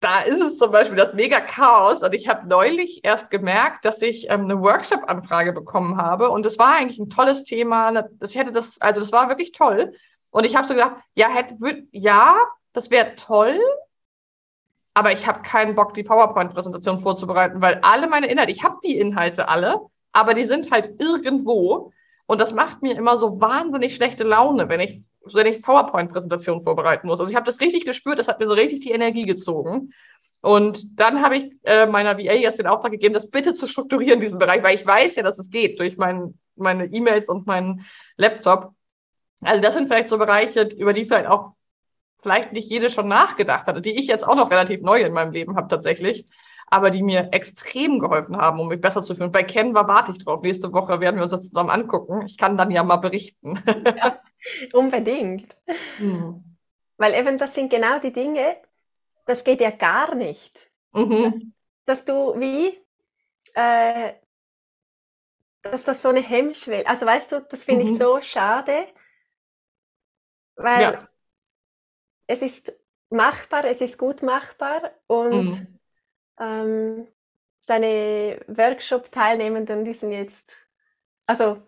da 0.00 0.20
ist 0.20 0.42
es 0.42 0.58
zum 0.58 0.70
Beispiel 0.70 0.98
das 0.98 1.14
mega 1.14 1.40
Chaos. 1.40 2.02
Und 2.02 2.14
ich 2.14 2.28
habe 2.28 2.46
neulich 2.46 3.00
erst 3.04 3.30
gemerkt, 3.30 3.86
dass 3.86 4.02
ich 4.02 4.28
ähm, 4.28 4.42
eine 4.42 4.60
Workshop-Anfrage 4.60 5.54
bekommen 5.54 5.96
habe. 5.96 6.28
Und 6.28 6.44
das 6.44 6.58
war 6.58 6.74
eigentlich 6.74 6.98
ein 6.98 7.08
tolles 7.08 7.42
Thema. 7.44 8.02
Das 8.18 8.34
hätte 8.34 8.52
das, 8.52 8.78
also 8.82 9.00
das 9.00 9.12
war 9.12 9.30
wirklich 9.30 9.52
toll. 9.52 9.94
Und 10.30 10.44
ich 10.44 10.56
habe 10.56 10.68
so 10.68 10.74
gedacht, 10.74 10.96
ja, 11.14 11.28
hätte, 11.28 11.60
würd, 11.60 11.88
ja, 11.92 12.36
das 12.72 12.90
wäre 12.90 13.14
toll, 13.14 13.58
aber 14.96 15.12
ich 15.12 15.26
habe 15.26 15.42
keinen 15.42 15.74
Bock, 15.74 15.92
die 15.94 16.04
PowerPoint-Präsentation 16.04 17.02
vorzubereiten, 17.02 17.60
weil 17.60 17.80
alle 17.82 18.08
meine 18.08 18.28
Inhalte, 18.28 18.52
ich 18.52 18.62
habe 18.62 18.76
die 18.82 18.98
Inhalte 18.98 19.48
alle, 19.48 19.80
aber 20.12 20.32
die 20.32 20.44
sind 20.44 20.70
halt 20.70 21.00
irgendwo. 21.02 21.92
Und 22.26 22.40
das 22.40 22.52
macht 22.52 22.82
mir 22.82 22.96
immer 22.96 23.18
so 23.18 23.40
wahnsinnig 23.40 23.94
schlechte 23.94 24.24
Laune, 24.24 24.68
wenn 24.68 24.80
ich, 24.80 25.02
wenn 25.32 25.46
ich 25.46 25.62
PowerPoint-Präsentation 25.62 26.62
vorbereiten 26.62 27.06
muss. 27.06 27.20
Also 27.20 27.30
ich 27.30 27.36
habe 27.36 27.44
das 27.44 27.60
richtig 27.60 27.84
gespürt, 27.84 28.18
das 28.18 28.26
hat 28.26 28.40
mir 28.40 28.48
so 28.48 28.54
richtig 28.54 28.80
die 28.80 28.90
Energie 28.90 29.26
gezogen. 29.26 29.92
Und 30.40 30.98
dann 30.98 31.22
habe 31.22 31.36
ich 31.36 31.52
äh, 31.64 31.86
meiner 31.86 32.16
VA 32.16 32.32
jetzt 32.32 32.58
den 32.58 32.66
Auftrag 32.66 32.92
gegeben, 32.92 33.14
das 33.14 33.28
bitte 33.28 33.52
zu 33.52 33.66
strukturieren, 33.66 34.20
diesen 34.20 34.38
Bereich, 34.38 34.62
weil 34.62 34.76
ich 34.76 34.86
weiß 34.86 35.16
ja, 35.16 35.22
dass 35.22 35.38
es 35.38 35.50
geht 35.50 35.78
durch 35.78 35.96
mein, 35.96 36.38
meine 36.56 36.86
E-Mails 36.86 37.28
und 37.28 37.46
meinen 37.46 37.84
Laptop. 38.16 38.72
Also 39.40 39.60
das 39.60 39.74
sind 39.74 39.88
vielleicht 39.88 40.08
so 40.08 40.18
Bereiche, 40.18 40.68
über 40.76 40.92
die 40.92 41.04
vielleicht 41.04 41.28
auch 41.28 41.52
vielleicht 42.20 42.52
nicht 42.52 42.68
jede 42.68 42.90
schon 42.90 43.08
nachgedacht 43.08 43.66
hat, 43.66 43.84
die 43.84 43.96
ich 43.98 44.06
jetzt 44.06 44.26
auch 44.26 44.34
noch 44.34 44.50
relativ 44.50 44.82
neu 44.82 45.00
in 45.00 45.12
meinem 45.12 45.32
Leben 45.32 45.56
habe 45.56 45.68
tatsächlich, 45.68 46.26
aber 46.66 46.90
die 46.90 47.02
mir 47.02 47.28
extrem 47.32 47.98
geholfen 47.98 48.36
haben, 48.36 48.58
um 48.58 48.68
mich 48.68 48.80
besser 48.80 49.02
zu 49.02 49.14
fühlen. 49.14 49.32
Bei 49.32 49.44
Canva 49.44 49.86
warte 49.86 50.12
ich 50.12 50.24
drauf. 50.24 50.42
Nächste 50.42 50.72
Woche 50.72 51.00
werden 51.00 51.16
wir 51.16 51.22
uns 51.22 51.32
das 51.32 51.48
zusammen 51.48 51.70
angucken. 51.70 52.22
Ich 52.26 52.36
kann 52.36 52.58
dann 52.58 52.70
ja 52.70 52.82
mal 52.82 52.96
berichten. 52.96 53.62
Ja, 53.96 54.20
unbedingt. 54.72 55.54
Hm. 55.98 56.42
Weil 56.98 57.14
eben 57.14 57.38
das 57.38 57.54
sind 57.54 57.70
genau 57.70 57.98
die 57.98 58.12
Dinge, 58.12 58.56
das 59.26 59.44
geht 59.44 59.60
ja 59.60 59.70
gar 59.70 60.14
nicht. 60.14 60.70
Mhm. 60.92 61.52
Dass, 61.84 62.04
dass, 62.04 62.04
du 62.04 62.40
wie, 62.40 62.78
äh, 63.54 64.12
dass 65.62 65.84
das 65.84 66.00
so 66.00 66.08
eine 66.08 66.20
Hemmschwelle, 66.22 66.86
also 66.86 67.04
weißt 67.04 67.32
du, 67.32 67.46
das 67.50 67.64
finde 67.64 67.84
mhm. 67.84 67.92
ich 67.92 67.98
so 67.98 68.20
schade, 68.22 68.86
weil 70.56 70.82
ja. 70.82 71.08
es 72.26 72.42
ist 72.42 72.72
machbar, 73.10 73.64
es 73.64 73.80
ist 73.80 73.98
gut 73.98 74.22
machbar 74.22 74.90
und 75.06 75.44
mhm. 75.44 75.78
ähm, 76.40 77.08
deine 77.66 78.40
Workshop-Teilnehmenden, 78.48 79.84
die 79.84 79.94
sind 79.94 80.12
jetzt, 80.12 80.50
also 81.26 81.62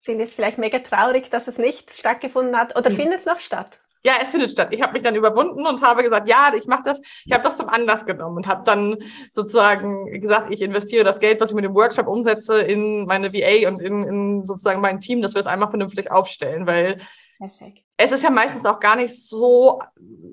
sind 0.00 0.20
jetzt 0.20 0.34
vielleicht 0.34 0.58
mega 0.58 0.78
traurig, 0.78 1.30
dass 1.30 1.48
es 1.48 1.58
nicht 1.58 1.92
stattgefunden 1.92 2.56
hat 2.56 2.76
oder 2.76 2.90
mhm. 2.90 2.96
findet 2.96 3.20
es 3.20 3.26
noch 3.26 3.40
statt? 3.40 3.80
Ja, 4.06 4.14
es 4.22 4.30
findet 4.30 4.50
statt. 4.50 4.68
Ich 4.70 4.80
habe 4.82 4.92
mich 4.92 5.02
dann 5.02 5.16
überwunden 5.16 5.66
und 5.66 5.82
habe 5.82 6.04
gesagt, 6.04 6.28
ja, 6.28 6.52
ich 6.56 6.68
mache 6.68 6.84
das. 6.84 7.02
Ich 7.24 7.32
habe 7.32 7.42
das 7.42 7.56
zum 7.56 7.68
Anlass 7.68 8.06
genommen 8.06 8.36
und 8.36 8.46
habe 8.46 8.62
dann 8.64 8.98
sozusagen 9.32 10.20
gesagt, 10.20 10.52
ich 10.52 10.62
investiere 10.62 11.02
das 11.02 11.18
Geld, 11.18 11.40
was 11.40 11.50
ich 11.50 11.56
mit 11.56 11.64
dem 11.64 11.74
Workshop 11.74 12.06
umsetze, 12.06 12.60
in 12.60 13.06
meine 13.06 13.32
VA 13.32 13.68
und 13.68 13.80
in, 13.80 14.04
in 14.04 14.46
sozusagen 14.46 14.80
mein 14.80 15.00
Team, 15.00 15.22
dass 15.22 15.34
wir 15.34 15.40
es 15.40 15.48
einmal 15.48 15.70
vernünftig 15.70 16.12
aufstellen, 16.12 16.68
weil 16.68 17.00
Perfekt. 17.38 17.84
Es 17.98 18.12
ist 18.12 18.22
ja 18.22 18.30
meistens 18.30 18.64
auch 18.64 18.80
gar 18.80 18.96
nicht 18.96 19.22
so, 19.22 19.82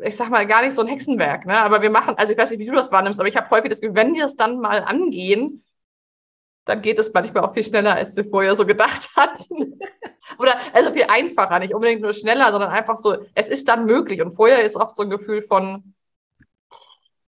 ich 0.04 0.16
sag 0.16 0.30
mal, 0.30 0.48
gar 0.48 0.64
nicht 0.64 0.76
so 0.76 0.82
ein 0.82 0.88
Hexenwerk, 0.88 1.46
ne? 1.46 1.58
Aber 1.58 1.82
wir 1.82 1.90
machen, 1.90 2.16
also 2.18 2.32
ich 2.32 2.38
weiß 2.38 2.52
nicht, 2.52 2.60
wie 2.60 2.66
du 2.66 2.74
das 2.74 2.92
wahrnimmst, 2.92 3.20
aber 3.20 3.28
ich 3.28 3.36
habe 3.36 3.50
häufig 3.50 3.70
das 3.70 3.82
Gefühl, 3.82 3.96
wenn 3.96 4.14
wir 4.14 4.26
es 4.26 4.36
dann 4.36 4.60
mal 4.60 4.84
angehen, 4.84 5.64
dann 6.66 6.82
geht 6.82 7.00
es 7.00 7.14
manchmal 7.14 7.44
auch 7.44 7.54
viel 7.54 7.64
schneller, 7.64 7.94
als 7.94 8.16
wir 8.16 8.26
vorher 8.26 8.56
so 8.56 8.66
gedacht 8.66 9.10
hatten. 9.16 9.80
Oder 10.40 10.56
also 10.74 10.94
viel 10.94 11.04
einfacher, 11.04 11.60
nicht 11.60 11.74
unbedingt 11.74 12.02
nur 12.02 12.14
schneller, 12.14 12.52
sondern 12.52 12.72
einfach 12.72 12.98
so, 12.98 13.18
es 13.36 13.50
ist 13.50 13.68
dann 13.68 13.86
möglich. 13.86 14.22
Und 14.22 14.34
vorher 14.34 14.64
ist 14.64 14.76
oft 14.76 14.96
so 14.96 15.04
ein 15.04 15.10
Gefühl 15.10 15.42
von, 15.42 15.94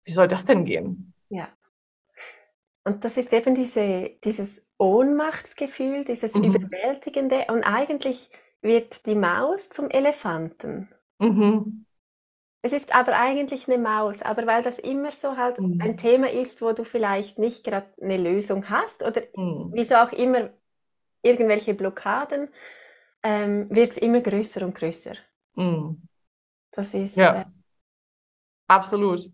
wie 0.04 0.12
soll 0.12 0.28
das 0.28 0.44
denn 0.44 0.64
gehen? 0.64 1.12
Ja. 1.30 1.48
Und 2.84 3.04
das 3.04 3.16
ist 3.16 3.32
eben 3.32 3.54
diese, 3.54 4.10
dieses 4.22 4.62
Ohnmachtsgefühl, 4.78 6.04
dieses 6.04 6.34
mhm. 6.34 6.44
Überwältigende 6.44 7.46
und 7.48 7.64
eigentlich 7.64 8.30
wird 8.64 9.06
die 9.06 9.14
Maus 9.14 9.68
zum 9.68 9.90
Elefanten. 9.90 10.88
Mhm. 11.18 11.86
Es 12.62 12.72
ist 12.72 12.94
aber 12.94 13.12
eigentlich 13.12 13.68
eine 13.68 13.76
Maus, 13.76 14.22
aber 14.22 14.46
weil 14.46 14.62
das 14.62 14.78
immer 14.78 15.12
so 15.12 15.36
halt 15.36 15.60
mhm. 15.60 15.80
ein 15.82 15.98
Thema 15.98 16.30
ist, 16.30 16.62
wo 16.62 16.72
du 16.72 16.84
vielleicht 16.84 17.38
nicht 17.38 17.62
gerade 17.62 17.86
eine 18.00 18.16
Lösung 18.16 18.70
hast 18.70 19.02
oder 19.02 19.20
mhm. 19.36 19.70
wieso 19.74 19.96
auch 19.96 20.12
immer 20.12 20.48
irgendwelche 21.22 21.74
Blockaden, 21.74 22.48
ähm, 23.22 23.68
wird 23.68 23.92
es 23.92 23.96
immer 23.98 24.20
größer 24.20 24.64
und 24.64 24.74
größer. 24.74 25.14
Mhm. 25.56 26.08
Das 26.72 26.94
ist. 26.94 27.16
Ja. 27.16 27.42
Äh, 27.42 27.44
Absolut. 28.66 29.30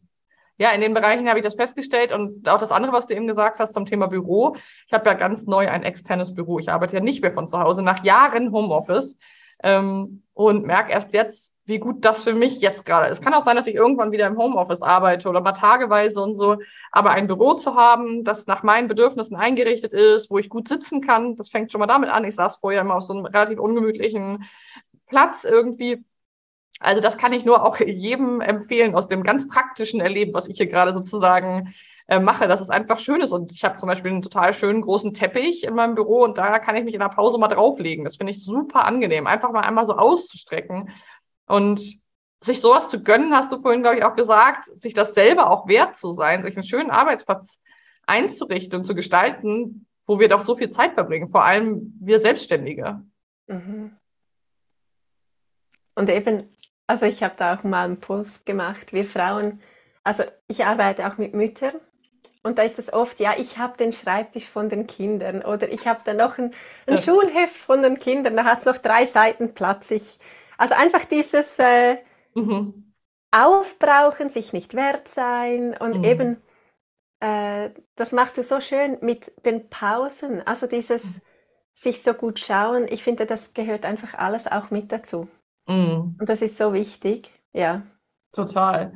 Ja, 0.61 0.73
in 0.73 0.83
den 0.83 0.93
Bereichen 0.93 1.27
habe 1.27 1.39
ich 1.39 1.43
das 1.43 1.55
festgestellt 1.55 2.13
und 2.13 2.47
auch 2.47 2.59
das 2.59 2.71
andere, 2.71 2.93
was 2.93 3.07
du 3.07 3.15
eben 3.15 3.27
gesagt 3.27 3.59
hast 3.59 3.73
zum 3.73 3.87
Thema 3.87 4.09
Büro. 4.09 4.57
Ich 4.87 4.93
habe 4.93 5.09
ja 5.09 5.15
ganz 5.15 5.47
neu 5.47 5.67
ein 5.67 5.85
externes 5.85 6.35
Büro. 6.35 6.59
Ich 6.59 6.71
arbeite 6.71 6.97
ja 6.97 7.03
nicht 7.03 7.23
mehr 7.23 7.33
von 7.33 7.47
zu 7.47 7.59
Hause 7.59 7.81
nach 7.81 8.05
Jahren 8.05 8.53
Homeoffice 8.53 9.17
ähm, 9.63 10.23
und 10.35 10.67
merke 10.67 10.93
erst 10.93 11.15
jetzt, 11.15 11.55
wie 11.65 11.79
gut 11.79 12.05
das 12.05 12.25
für 12.25 12.35
mich 12.35 12.61
jetzt 12.61 12.85
gerade 12.85 13.07
ist. 13.07 13.21
Es 13.21 13.25
kann 13.25 13.33
auch 13.33 13.43
sein, 13.43 13.57
dass 13.57 13.69
ich 13.69 13.75
irgendwann 13.75 14.13
wieder 14.13 14.27
im 14.27 14.37
Homeoffice 14.37 14.83
arbeite 14.83 15.31
oder 15.31 15.41
mal 15.41 15.53
tageweise 15.53 16.21
und 16.21 16.37
so. 16.37 16.59
Aber 16.93 17.13
ein 17.13 17.27
Büro 17.27 17.55
zu 17.55 17.75
haben, 17.75 18.23
das 18.23 18.47
nach 18.47 18.63
meinen 18.63 18.89
Bedürfnissen 18.89 19.37
eingerichtet 19.37 19.95
ist, 19.95 20.31
wo 20.31 20.37
ich 20.37 20.51
gut 20.51 20.69
sitzen 20.69 21.01
kann, 21.01 21.37
das 21.37 21.49
fängt 21.49 21.73
schon 21.73 21.79
mal 21.79 21.87
damit 21.87 22.11
an. 22.11 22.27
Ich 22.27 22.35
saß 22.35 22.57
vorher 22.57 22.83
immer 22.83 22.97
auf 22.97 23.05
so 23.05 23.15
einem 23.15 23.25
relativ 23.25 23.59
ungemütlichen 23.59 24.45
Platz 25.07 25.45
irgendwie 25.45 26.05
also 26.79 27.01
das 27.01 27.19
kann 27.19 27.33
ich 27.33 27.45
nur 27.45 27.65
auch 27.65 27.79
jedem 27.81 28.41
empfehlen 28.41 28.95
aus 28.95 29.09
dem 29.09 29.23
ganz 29.23 29.49
praktischen 29.49 30.01
Erleben, 30.01 30.33
was 30.33 30.49
ich 30.49 30.57
hier 30.57 30.67
gerade 30.67 30.95
sozusagen 30.95 31.75
äh, 32.09 32.19
mache, 32.19 32.49
dass 32.49 32.61
es 32.61 32.71
einfach 32.71 32.99
schön 32.99 33.21
ist. 33.21 33.33
Und 33.33 33.53
ich 33.53 33.65
habe 33.65 33.77
zum 33.77 33.87
Beispiel 33.87 34.11
einen 34.11 34.23
total 34.23 34.53
schönen 34.53 34.83
großen 34.83 35.15
Teppich 35.15 35.65
in 35.65 35.75
meinem 35.75 35.95
Büro 35.95 36.23
und 36.23 36.39
da 36.39 36.59
kann 36.59 36.77
ich 36.77 36.85
mich 36.85 36.95
in 36.95 37.01
der 37.01 37.09
Pause 37.09 37.39
mal 37.39 37.49
drauflegen. 37.49 38.05
Das 38.05 38.17
finde 38.17 38.33
ich 38.33 38.45
super 38.45 38.85
angenehm, 38.85 39.27
einfach 39.27 39.53
mal 39.53 39.61
einmal 39.61 39.87
so 39.87 39.95
auszustrecken. 39.95 40.91
Und 41.47 42.01
sich 42.43 42.61
sowas 42.61 42.89
zu 42.89 43.03
gönnen, 43.03 43.35
hast 43.35 43.53
du 43.53 43.61
vorhin, 43.61 43.83
glaube 43.83 43.99
ich, 43.99 44.05
auch 44.05 44.17
gesagt, 44.17 44.65
sich 44.65 44.95
das 44.95 45.15
selber 45.15 45.51
auch 45.51 45.69
wert 45.69 45.95
zu 45.97 46.13
sein, 46.13 46.43
sich 46.43 46.57
einen 46.57 46.65
schönen 46.65 46.91
Arbeitsplatz 46.91 47.61
einzurichten 48.07 48.79
und 48.79 48.85
zu 48.85 48.95
gestalten, 48.95 49.87
wo 50.07 50.19
wir 50.19 50.29
doch 50.29 50.41
so 50.41 50.57
viel 50.57 50.71
Zeit 50.71 50.95
verbringen, 50.95 51.31
vor 51.31 51.45
allem 51.45 51.95
wir 52.01 52.19
Selbstständige. 52.19 53.03
Mhm. 53.47 53.97
Und 55.95 56.09
eben, 56.09 56.49
also 56.91 57.07
ich 57.07 57.23
habe 57.23 57.37
da 57.37 57.55
auch 57.55 57.63
mal 57.63 57.85
einen 57.85 58.01
Post 58.01 58.45
gemacht, 58.45 58.93
wir 58.93 59.05
Frauen, 59.05 59.63
also 60.03 60.25
ich 60.49 60.65
arbeite 60.65 61.07
auch 61.07 61.19
mit 61.19 61.35
Müttern 61.35 61.77
und 62.43 62.59
da 62.59 62.65
ist 62.65 62.81
es 62.81 62.93
oft, 62.93 63.21
ja, 63.21 63.35
ich 63.39 63.59
habe 63.59 63.77
den 63.77 63.93
Schreibtisch 63.93 64.49
von 64.49 64.69
den 64.69 64.89
Kindern 64.89 65.43
oder 65.43 65.69
ich 65.71 65.87
habe 65.87 66.01
da 66.05 66.15
noch 66.15 66.37
ein, 66.39 66.53
ein 66.89 66.97
ja. 66.97 67.01
Schulheft 67.01 67.55
von 67.55 67.83
den 67.83 68.01
Kindern, 68.01 68.37
da 68.37 68.43
hat 68.43 68.61
es 68.61 68.65
noch 68.65 68.79
drei 68.79 69.07
Seiten 69.07 69.55
Platz. 69.55 69.93
Ich, 69.93 70.19
also 70.59 70.75
einfach 70.75 71.05
dieses 71.05 71.61
äh, 71.61 71.99
mhm. 72.35 72.93
Aufbrauchen, 73.31 74.31
sich 74.31 74.53
nicht 74.53 74.75
wert 74.75 75.07
sein 75.07 75.77
und 75.79 75.99
mhm. 75.99 76.05
eben, 76.05 76.43
äh, 77.21 77.71
das 77.95 78.11
machst 78.11 78.37
du 78.37 78.43
so 78.43 78.61
schön 78.61 78.99
mit 79.01 79.31
den 79.47 79.69
Pausen, 79.69 80.45
also 80.45 80.67
dieses 80.67 81.05
mhm. 81.05 81.21
sich 81.73 82.03
so 82.03 82.15
gut 82.15 82.41
schauen. 82.41 82.89
Ich 82.89 83.05
finde, 83.05 83.27
das 83.27 83.55
gehört 83.55 83.85
einfach 83.85 84.15
alles 84.15 84.49
auch 84.49 84.73
mit 84.73 84.91
dazu. 84.91 85.29
Mhm. 85.71 86.17
Und 86.19 86.29
das 86.29 86.43
ist 86.43 86.59
so 86.59 86.73
wichtig, 86.73 87.31
ja. 87.53 87.83
Total. 88.33 88.93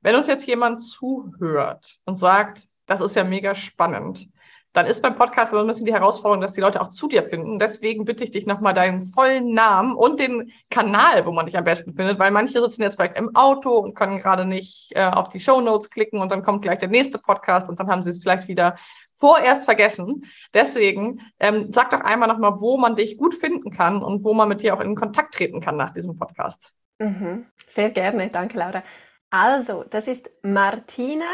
Wenn 0.00 0.16
uns 0.16 0.26
jetzt 0.26 0.46
jemand 0.46 0.82
zuhört 0.82 1.98
und 2.04 2.18
sagt, 2.18 2.68
das 2.86 3.00
ist 3.00 3.16
ja 3.16 3.24
mega 3.24 3.54
spannend. 3.54 4.28
Dann 4.72 4.86
ist 4.86 5.00
beim 5.00 5.16
Podcast 5.16 5.52
immer 5.52 5.62
ein 5.62 5.66
bisschen 5.66 5.86
die 5.86 5.94
Herausforderung, 5.94 6.42
dass 6.42 6.52
die 6.52 6.60
Leute 6.60 6.82
auch 6.82 6.88
zu 6.88 7.08
dir 7.08 7.22
finden. 7.22 7.58
Deswegen 7.58 8.04
bitte 8.04 8.24
ich 8.24 8.30
dich 8.30 8.46
nochmal 8.46 8.74
deinen 8.74 9.04
vollen 9.04 9.54
Namen 9.54 9.96
und 9.96 10.20
den 10.20 10.52
Kanal, 10.68 11.24
wo 11.24 11.32
man 11.32 11.46
dich 11.46 11.56
am 11.56 11.64
besten 11.64 11.94
findet, 11.94 12.18
weil 12.18 12.30
manche 12.30 12.60
sitzen 12.60 12.82
jetzt 12.82 12.96
vielleicht 12.96 13.16
im 13.16 13.34
Auto 13.34 13.70
und 13.78 13.94
können 13.94 14.18
gerade 14.18 14.44
nicht 14.44 14.92
äh, 14.94 15.06
auf 15.06 15.30
die 15.30 15.40
Show 15.40 15.62
Notes 15.62 15.88
klicken 15.88 16.20
und 16.20 16.30
dann 16.30 16.42
kommt 16.42 16.60
gleich 16.60 16.78
der 16.78 16.88
nächste 16.88 17.18
Podcast 17.18 17.70
und 17.70 17.80
dann 17.80 17.88
haben 17.88 18.02
sie 18.02 18.10
es 18.10 18.22
vielleicht 18.22 18.48
wieder 18.48 18.76
vorerst 19.18 19.64
vergessen. 19.64 20.24
Deswegen 20.52 21.20
ähm, 21.40 21.72
sag 21.72 21.90
doch 21.90 22.00
einmal 22.00 22.28
nochmal, 22.28 22.60
wo 22.60 22.76
man 22.76 22.96
dich 22.96 23.16
gut 23.18 23.34
finden 23.34 23.70
kann 23.70 24.02
und 24.02 24.24
wo 24.24 24.34
man 24.34 24.48
mit 24.48 24.62
dir 24.62 24.74
auch 24.74 24.80
in 24.80 24.94
Kontakt 24.94 25.34
treten 25.34 25.60
kann 25.60 25.76
nach 25.76 25.92
diesem 25.92 26.16
Podcast. 26.16 26.72
Mhm. 26.98 27.46
Sehr 27.70 27.90
gerne, 27.90 28.28
danke 28.28 28.58
Laura. 28.58 28.82
Also, 29.30 29.84
das 29.84 30.06
ist 30.06 30.30
Martina 30.42 31.26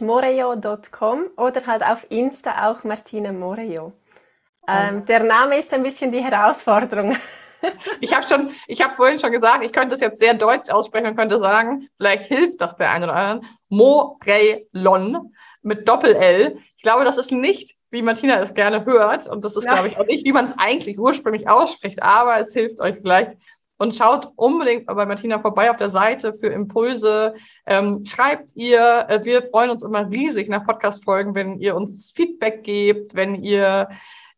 moreo.com 0.00 1.30
oder 1.36 1.66
halt 1.66 1.82
auf 1.82 2.06
Insta 2.10 2.70
auch 2.70 2.84
Martina 2.84 3.32
Moreo. 3.32 3.92
Ähm, 4.68 5.04
der 5.06 5.22
Name 5.22 5.58
ist 5.58 5.72
ein 5.72 5.82
bisschen 5.82 6.12
die 6.12 6.22
Herausforderung. 6.22 7.16
Ich 8.00 8.14
habe 8.14 8.24
schon, 8.28 8.50
ich 8.68 8.82
habe 8.82 8.94
vorhin 8.94 9.18
schon 9.18 9.32
gesagt, 9.32 9.64
ich 9.64 9.72
könnte 9.72 9.94
es 9.94 10.00
jetzt 10.00 10.20
sehr 10.20 10.34
deutsch 10.34 10.70
aussprechen 10.70 11.06
und 11.06 11.16
könnte 11.16 11.38
sagen, 11.38 11.88
vielleicht 11.96 12.24
hilft 12.24 12.60
das 12.60 12.76
der 12.76 12.90
einen 12.90 13.04
oder 13.04 13.14
anderen. 13.14 13.46
Morelon 13.70 15.34
mit 15.66 15.88
Doppel-L. 15.88 16.58
Ich 16.76 16.82
glaube, 16.82 17.04
das 17.04 17.18
ist 17.18 17.32
nicht, 17.32 17.74
wie 17.90 18.02
Martina 18.02 18.40
es 18.40 18.54
gerne 18.54 18.84
hört. 18.86 19.26
Und 19.28 19.44
das 19.44 19.56
ist, 19.56 19.64
ja. 19.64 19.74
glaube 19.74 19.88
ich, 19.88 19.98
auch 19.98 20.06
nicht, 20.06 20.24
wie 20.24 20.32
man 20.32 20.46
es 20.46 20.54
eigentlich 20.56 20.98
ursprünglich 20.98 21.48
ausspricht. 21.48 22.02
Aber 22.02 22.38
es 22.38 22.52
hilft 22.52 22.80
euch 22.80 22.96
vielleicht, 22.96 23.36
und 23.78 23.94
schaut 23.94 24.32
unbedingt 24.36 24.86
bei 24.86 25.06
Martina 25.06 25.38
vorbei 25.38 25.70
auf 25.70 25.76
der 25.76 25.90
Seite 25.90 26.32
für 26.32 26.48
Impulse. 26.48 27.34
Ähm, 27.66 28.04
schreibt 28.04 28.54
ihr, 28.54 29.06
äh, 29.08 29.24
wir 29.24 29.42
freuen 29.42 29.70
uns 29.70 29.82
immer 29.82 30.10
riesig 30.10 30.48
nach 30.48 30.64
Podcast-Folgen, 30.64 31.34
wenn 31.34 31.58
ihr 31.58 31.76
uns 31.76 32.12
Feedback 32.14 32.64
gebt, 32.64 33.14
wenn 33.14 33.34
ihr 33.42 33.88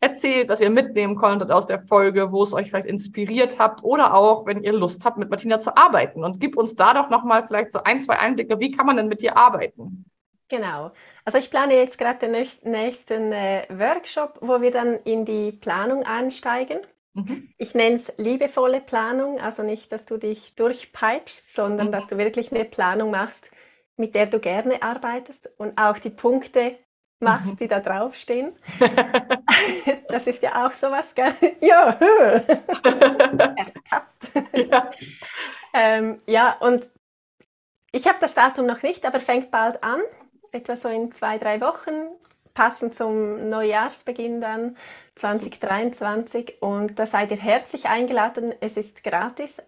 erzählt, 0.00 0.48
was 0.48 0.60
ihr 0.60 0.70
mitnehmen 0.70 1.16
konntet 1.16 1.50
aus 1.50 1.66
der 1.66 1.82
Folge, 1.82 2.30
wo 2.30 2.42
es 2.42 2.52
euch 2.52 2.68
vielleicht 2.68 2.86
inspiriert 2.86 3.58
habt 3.58 3.82
oder 3.82 4.14
auch, 4.14 4.46
wenn 4.46 4.62
ihr 4.62 4.72
Lust 4.72 5.04
habt, 5.04 5.18
mit 5.18 5.30
Martina 5.30 5.58
zu 5.58 5.76
arbeiten. 5.76 6.24
Und 6.24 6.40
gib 6.40 6.56
uns 6.56 6.76
da 6.76 6.94
doch 6.94 7.10
nochmal 7.10 7.46
vielleicht 7.46 7.72
so 7.72 7.82
ein, 7.82 8.00
zwei 8.00 8.18
Einblicke, 8.18 8.60
wie 8.60 8.70
kann 8.70 8.86
man 8.86 8.96
denn 8.96 9.08
mit 9.08 9.22
dir 9.22 9.36
arbeiten? 9.36 10.04
Genau. 10.48 10.92
Also 11.28 11.36
ich 11.36 11.50
plane 11.50 11.74
jetzt 11.76 11.98
gerade 11.98 12.20
den 12.20 12.30
nächsten 12.30 13.32
äh, 13.32 13.66
Workshop, 13.68 14.38
wo 14.40 14.62
wir 14.62 14.70
dann 14.70 14.94
in 15.00 15.26
die 15.26 15.52
Planung 15.52 16.06
einsteigen. 16.06 16.78
Mhm. 17.12 17.52
Ich 17.58 17.74
nenne 17.74 17.96
es 17.96 18.10
liebevolle 18.16 18.80
Planung, 18.80 19.38
also 19.38 19.62
nicht, 19.62 19.92
dass 19.92 20.06
du 20.06 20.16
dich 20.16 20.54
durchpeitschst, 20.54 21.54
sondern 21.54 21.88
mhm. 21.88 21.92
dass 21.92 22.06
du 22.06 22.16
wirklich 22.16 22.50
eine 22.50 22.64
Planung 22.64 23.10
machst, 23.10 23.50
mit 23.98 24.14
der 24.14 24.24
du 24.24 24.38
gerne 24.38 24.82
arbeitest 24.82 25.50
und 25.58 25.76
auch 25.78 25.98
die 25.98 26.08
Punkte 26.08 26.78
machst, 27.20 27.46
mhm. 27.48 27.56
die 27.58 27.68
da 27.68 27.80
draufstehen. 27.80 28.56
das 30.08 30.26
ist 30.26 30.42
ja 30.42 30.66
auch 30.66 30.72
sowas, 30.72 31.14
gell? 31.14 31.34
Ja, 31.60 31.98
ja. 34.54 34.90
ähm, 35.74 36.22
ja, 36.26 36.56
und 36.60 36.88
ich 37.92 38.08
habe 38.08 38.16
das 38.18 38.32
Datum 38.32 38.64
noch 38.64 38.82
nicht, 38.82 39.04
aber 39.04 39.20
fängt 39.20 39.50
bald 39.50 39.84
an, 39.84 40.00
etwa 40.52 40.76
so 40.76 40.88
in 40.88 41.12
zwei, 41.12 41.38
drei 41.38 41.60
Wochen 41.60 41.92
passend 42.54 42.96
zum 42.96 43.48
Neujahrsbeginn 43.48 44.40
dann 44.40 44.76
2023 45.14 46.60
und 46.60 46.98
da 46.98 47.06
seid 47.06 47.30
ihr 47.30 47.36
herzlich 47.36 47.86
eingeladen. 47.86 48.52
Es 48.60 48.76
ist 48.76 49.04
gratis. 49.04 49.62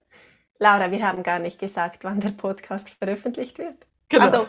Laura, 0.58 0.90
wir 0.90 1.06
haben 1.06 1.22
gar 1.22 1.38
nicht 1.38 1.58
gesagt, 1.58 2.04
wann 2.04 2.20
der 2.20 2.30
Podcast 2.30 2.90
veröffentlicht 2.90 3.58
wird. 3.58 3.76
Genau. 4.08 4.24
Also 4.24 4.46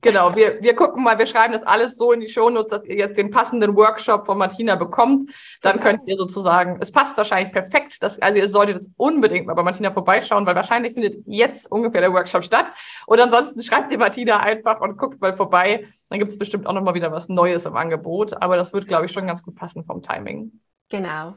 Genau, 0.00 0.34
wir, 0.34 0.62
wir 0.62 0.74
gucken 0.74 1.04
mal, 1.04 1.18
wir 1.18 1.26
schreiben 1.26 1.52
das 1.52 1.62
alles 1.62 1.96
so 1.96 2.10
in 2.10 2.20
die 2.20 2.28
Shownotes, 2.28 2.70
dass 2.70 2.84
ihr 2.84 2.96
jetzt 2.96 3.18
den 3.18 3.30
passenden 3.30 3.76
Workshop 3.76 4.24
von 4.24 4.38
Martina 4.38 4.74
bekommt. 4.74 5.30
Dann 5.60 5.80
könnt 5.80 6.00
ihr 6.06 6.16
sozusagen, 6.16 6.78
es 6.80 6.90
passt 6.90 7.16
wahrscheinlich 7.18 7.52
perfekt, 7.52 8.02
dass, 8.02 8.18
also 8.20 8.38
ihr 8.38 8.48
solltet 8.48 8.76
jetzt 8.76 8.90
unbedingt 8.96 9.46
mal 9.46 9.54
bei 9.54 9.62
Martina 9.62 9.90
vorbeischauen, 9.90 10.46
weil 10.46 10.54
wahrscheinlich 10.54 10.94
findet 10.94 11.22
jetzt 11.26 11.70
ungefähr 11.70 12.00
der 12.00 12.12
Workshop 12.12 12.42
statt. 12.42 12.72
Und 13.06 13.20
ansonsten 13.20 13.62
schreibt 13.62 13.92
ihr 13.92 13.98
Martina 13.98 14.40
einfach 14.40 14.80
und 14.80 14.96
guckt 14.96 15.20
mal 15.20 15.34
vorbei. 15.34 15.86
Dann 16.08 16.20
gibt 16.20 16.30
es 16.30 16.38
bestimmt 16.38 16.66
auch 16.66 16.72
nochmal 16.72 16.94
wieder 16.94 17.12
was 17.12 17.28
Neues 17.28 17.66
im 17.66 17.76
Angebot. 17.76 18.40
Aber 18.42 18.56
das 18.56 18.72
wird, 18.72 18.88
glaube 18.88 19.04
ich, 19.04 19.12
schon 19.12 19.26
ganz 19.26 19.42
gut 19.42 19.56
passen 19.56 19.84
vom 19.84 20.00
Timing. 20.00 20.52
Genau. 20.88 21.34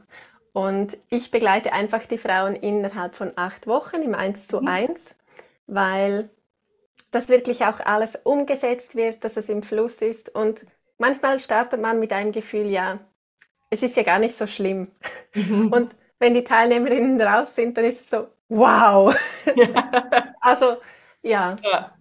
Und 0.52 0.96
ich 1.08 1.30
begleite 1.30 1.72
einfach 1.74 2.06
die 2.06 2.18
Frauen 2.18 2.56
innerhalb 2.56 3.14
von 3.14 3.32
acht 3.36 3.66
Wochen 3.66 3.96
im 4.02 4.14
1 4.14 4.48
zu 4.48 4.64
1, 4.64 4.88
mhm. 4.88 4.94
weil 5.66 6.30
dass 7.10 7.28
wirklich 7.28 7.64
auch 7.64 7.80
alles 7.80 8.18
umgesetzt 8.24 8.94
wird, 8.94 9.24
dass 9.24 9.36
es 9.36 9.48
im 9.48 9.62
Fluss 9.62 9.96
ist. 9.96 10.28
Und 10.34 10.64
manchmal 10.98 11.38
startet 11.40 11.80
man 11.80 11.98
mit 11.98 12.12
einem 12.12 12.32
Gefühl, 12.32 12.66
ja, 12.66 12.98
es 13.70 13.82
ist 13.82 13.96
ja 13.96 14.02
gar 14.02 14.18
nicht 14.18 14.36
so 14.36 14.46
schlimm. 14.46 14.88
Mhm. 15.34 15.72
Und 15.72 15.96
wenn 16.18 16.34
die 16.34 16.44
Teilnehmerinnen 16.44 17.20
raus 17.20 17.54
sind, 17.54 17.76
dann 17.76 17.84
ist 17.84 18.02
es 18.02 18.10
so, 18.10 18.28
wow. 18.48 19.14
Ja. 19.54 20.34
also 20.40 20.76
ja, 21.22 21.56
ja, 21.62 21.92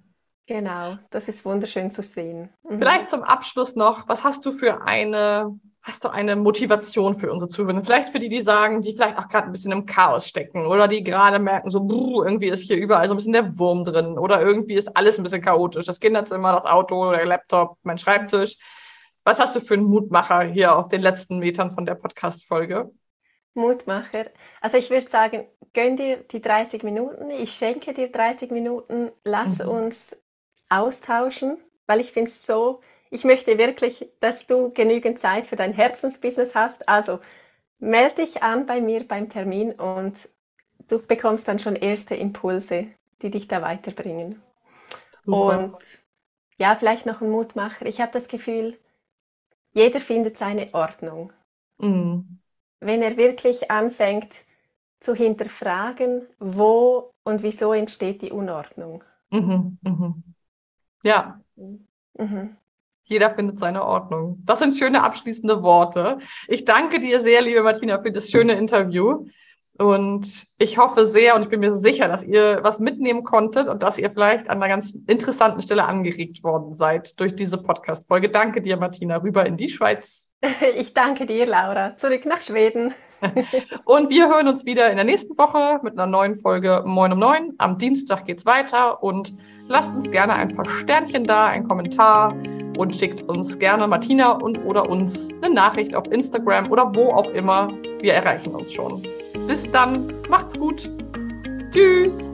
genau, 0.46 0.98
das 1.10 1.28
ist 1.28 1.46
wunderschön 1.46 1.92
zu 1.92 2.02
sehen. 2.02 2.50
Mhm. 2.64 2.80
Vielleicht 2.80 3.10
zum 3.10 3.24
Abschluss 3.24 3.76
noch, 3.76 4.08
was 4.08 4.24
hast 4.24 4.46
du 4.46 4.54
für 4.54 4.82
eine 4.84 5.60
Hast 5.82 6.04
du 6.04 6.10
eine 6.10 6.36
Motivation 6.36 7.16
für 7.16 7.32
unsere 7.32 7.50
Zuhörer? 7.50 7.84
Vielleicht 7.84 8.10
für 8.10 8.20
die, 8.20 8.30
die 8.30 8.42
sagen, 8.42 8.82
die 8.82 8.94
vielleicht 8.94 9.18
auch 9.18 9.30
gerade 9.30 9.48
ein 9.48 9.52
bisschen 9.54 9.72
im 9.72 9.86
Chaos 9.86 10.28
stecken 10.28 10.68
oder 10.68 10.88
die 10.88 11.04
gerade 11.04 11.40
merken, 11.40 11.72
so 11.72 11.80
bruh, 11.80 12.24
irgendwie 12.24 12.50
ist 12.50 12.64
hier 12.64 12.78
überall 12.78 13.08
so 13.08 13.14
ein 13.14 13.18
bisschen 13.18 13.34
der 13.34 13.58
Wurm 13.58 13.86
drin 13.86 14.18
oder 14.18 14.42
irgendwie 14.42 14.74
ist 14.74 14.96
alles 14.96 15.18
ein 15.18 15.24
bisschen 15.24 15.42
chaotisch. 15.42 15.86
Das 15.86 16.00
Kinderzimmer, 16.00 16.52
das 16.54 16.66
Auto, 16.66 17.12
der 17.12 17.26
Laptop, 17.26 17.78
mein 17.84 17.98
Schreibtisch. 17.98 18.58
Was 19.24 19.40
hast 19.40 19.56
du 19.56 19.62
für 19.62 19.76
einen 19.76 19.86
Mutmacher 19.86 20.42
hier 20.42 20.76
auf 20.76 20.90
den 20.90 21.02
letzten 21.02 21.40
Metern 21.40 21.72
von 21.72 21.86
der 21.86 21.96
Podcast-Folge? 21.96 22.92
Mutmacher. 23.54 24.28
Also 24.62 24.78
ich 24.78 24.90
würde 24.90 25.10
sagen, 25.10 25.48
gönn 25.74 25.98
dir 25.98 26.18
die 26.18 26.42
30 26.42 26.84
Minuten. 26.84 27.30
Ich 27.32 27.54
schenke 27.54 27.94
dir 27.94 28.12
30 28.12 28.52
Minuten. 28.52 29.12
Lass 29.24 29.60
mhm. 29.60 29.70
uns 29.70 30.18
austauschen, 30.70 31.58
weil 31.88 32.00
ich 32.00 32.12
finde 32.12 32.32
es 32.32 32.46
so 32.46 32.82
ich 33.10 33.24
möchte 33.24 33.58
wirklich, 33.58 34.08
dass 34.20 34.46
du 34.46 34.72
genügend 34.72 35.20
Zeit 35.20 35.46
für 35.46 35.56
dein 35.56 35.74
Herzensbusiness 35.74 36.54
hast. 36.56 36.88
Also 36.88 37.20
melde 37.80 38.16
dich 38.18 38.44
an 38.44 38.66
bei 38.66 38.82
mir 38.82 39.08
beim 39.08 39.30
Termin 39.30 39.74
und 39.74 40.16
du 40.88 41.00
bekommst 41.00 41.48
dann 41.48 41.60
schon 41.60 41.76
erste 41.76 42.16
Impulse, 42.16 42.88
die 43.22 43.32
dich 43.32 43.48
da 43.48 43.62
weiterbringen. 43.62 44.42
Super. 45.24 45.60
Und 45.60 45.78
ja, 46.60 46.76
vielleicht 46.76 47.06
noch 47.06 47.22
ein 47.22 47.30
Mutmacher. 47.30 47.86
Ich 47.86 48.02
habe 48.02 48.12
das 48.12 48.28
Gefühl, 48.28 48.78
jeder 49.74 50.00
findet 50.00 50.38
seine 50.38 50.74
Ordnung. 50.74 51.32
Mhm. 51.78 52.40
Wenn 52.80 53.02
er 53.02 53.18
wirklich 53.18 53.72
anfängt 53.72 54.34
zu 55.00 55.16
hinterfragen, 55.16 56.28
wo 56.40 57.14
und 57.24 57.44
wieso 57.44 57.74
entsteht 57.74 58.22
die 58.22 58.32
Unordnung. 58.32 59.04
Mhm, 59.32 59.78
mhm. 59.82 60.24
Ja. 61.04 61.40
Mhm. 61.56 62.58
Jeder 63.10 63.32
findet 63.32 63.60
seine 63.60 63.84
Ordnung. 63.84 64.38
Das 64.46 64.60
sind 64.60 64.76
schöne 64.76 65.04
abschließende 65.04 65.64
Worte. 65.64 66.20
Ich 66.48 66.64
danke 66.64 67.00
dir 67.00 67.22
sehr, 67.22 67.42
liebe 67.42 67.64
Martina, 67.64 68.00
für 68.02 68.12
das 68.12 68.30
schöne 68.30 68.54
Interview. 68.54 69.26
Und 69.80 70.46
ich 70.60 70.78
hoffe 70.78 71.08
sehr 71.08 71.36
und 71.36 71.44
ich 71.44 71.50
bin 71.50 71.62
mir 71.62 71.74
sicher, 71.74 72.08
dass 72.08 72.24
ihr 72.24 72.60
was 72.62 72.80
mitnehmen 72.80 73.24
konntet 73.24 73.68
und 73.68 73.82
dass 73.82 73.98
ihr 73.98 74.12
vielleicht 74.12 74.48
an 74.50 74.58
einer 74.58 74.68
ganz 74.68 74.96
interessanten 75.08 75.62
Stelle 75.62 75.86
angeregt 75.86 76.44
worden 76.44 76.78
seid 76.78 77.20
durch 77.20 77.36
diese 77.36 77.58
Podcast-Folge. 77.58 78.30
Danke 78.30 78.62
dir, 78.62 78.78
Martina. 78.78 79.18
Rüber 79.18 79.46
in 79.46 79.58
die 79.58 79.70
Schweiz. 79.70 80.28
Ich 80.78 80.94
danke 80.94 81.26
dir, 81.26 81.46
Laura. 81.46 81.98
Zurück 81.98 82.26
nach 82.26 82.42
Schweden. 82.42 82.94
und 83.86 84.10
wir 84.10 84.30
hören 84.30 84.48
uns 84.48 84.66
wieder 84.66 84.90
in 84.90 84.96
der 84.96 85.04
nächsten 85.04 85.38
Woche 85.38 85.80
mit 85.84 85.94
einer 85.94 86.06
neuen 86.06 86.40
Folge 86.40 86.84
Moin 86.86 87.12
um 87.12 87.20
Neun. 87.20 87.56
Am 87.58 87.78
Dienstag 87.78 88.26
geht's 88.26 88.46
weiter 88.46 89.04
und 89.04 89.34
lasst 89.68 89.94
uns 89.96 90.10
gerne 90.12 90.34
ein 90.34 90.56
paar 90.56 90.66
Sternchen 90.66 91.26
da, 91.26 91.48
einen 91.48 91.68
Kommentar 91.68 92.34
und 92.80 92.96
schickt 92.96 93.22
uns 93.28 93.60
gerne 93.60 93.86
Martina 93.88 94.32
und 94.32 94.58
oder 94.64 94.90
uns 94.90 95.28
eine 95.42 95.54
Nachricht 95.54 95.94
auf 95.94 96.10
Instagram 96.12 96.72
oder 96.72 96.90
wo 96.96 97.12
auch 97.12 97.30
immer. 97.32 97.68
Wir 98.00 98.14
erreichen 98.14 98.56
uns 98.56 98.72
schon. 98.72 99.04
Bis 99.48 99.70
dann, 99.74 100.06
macht's 100.30 100.58
gut. 100.58 100.90
Tschüss. 101.74 102.32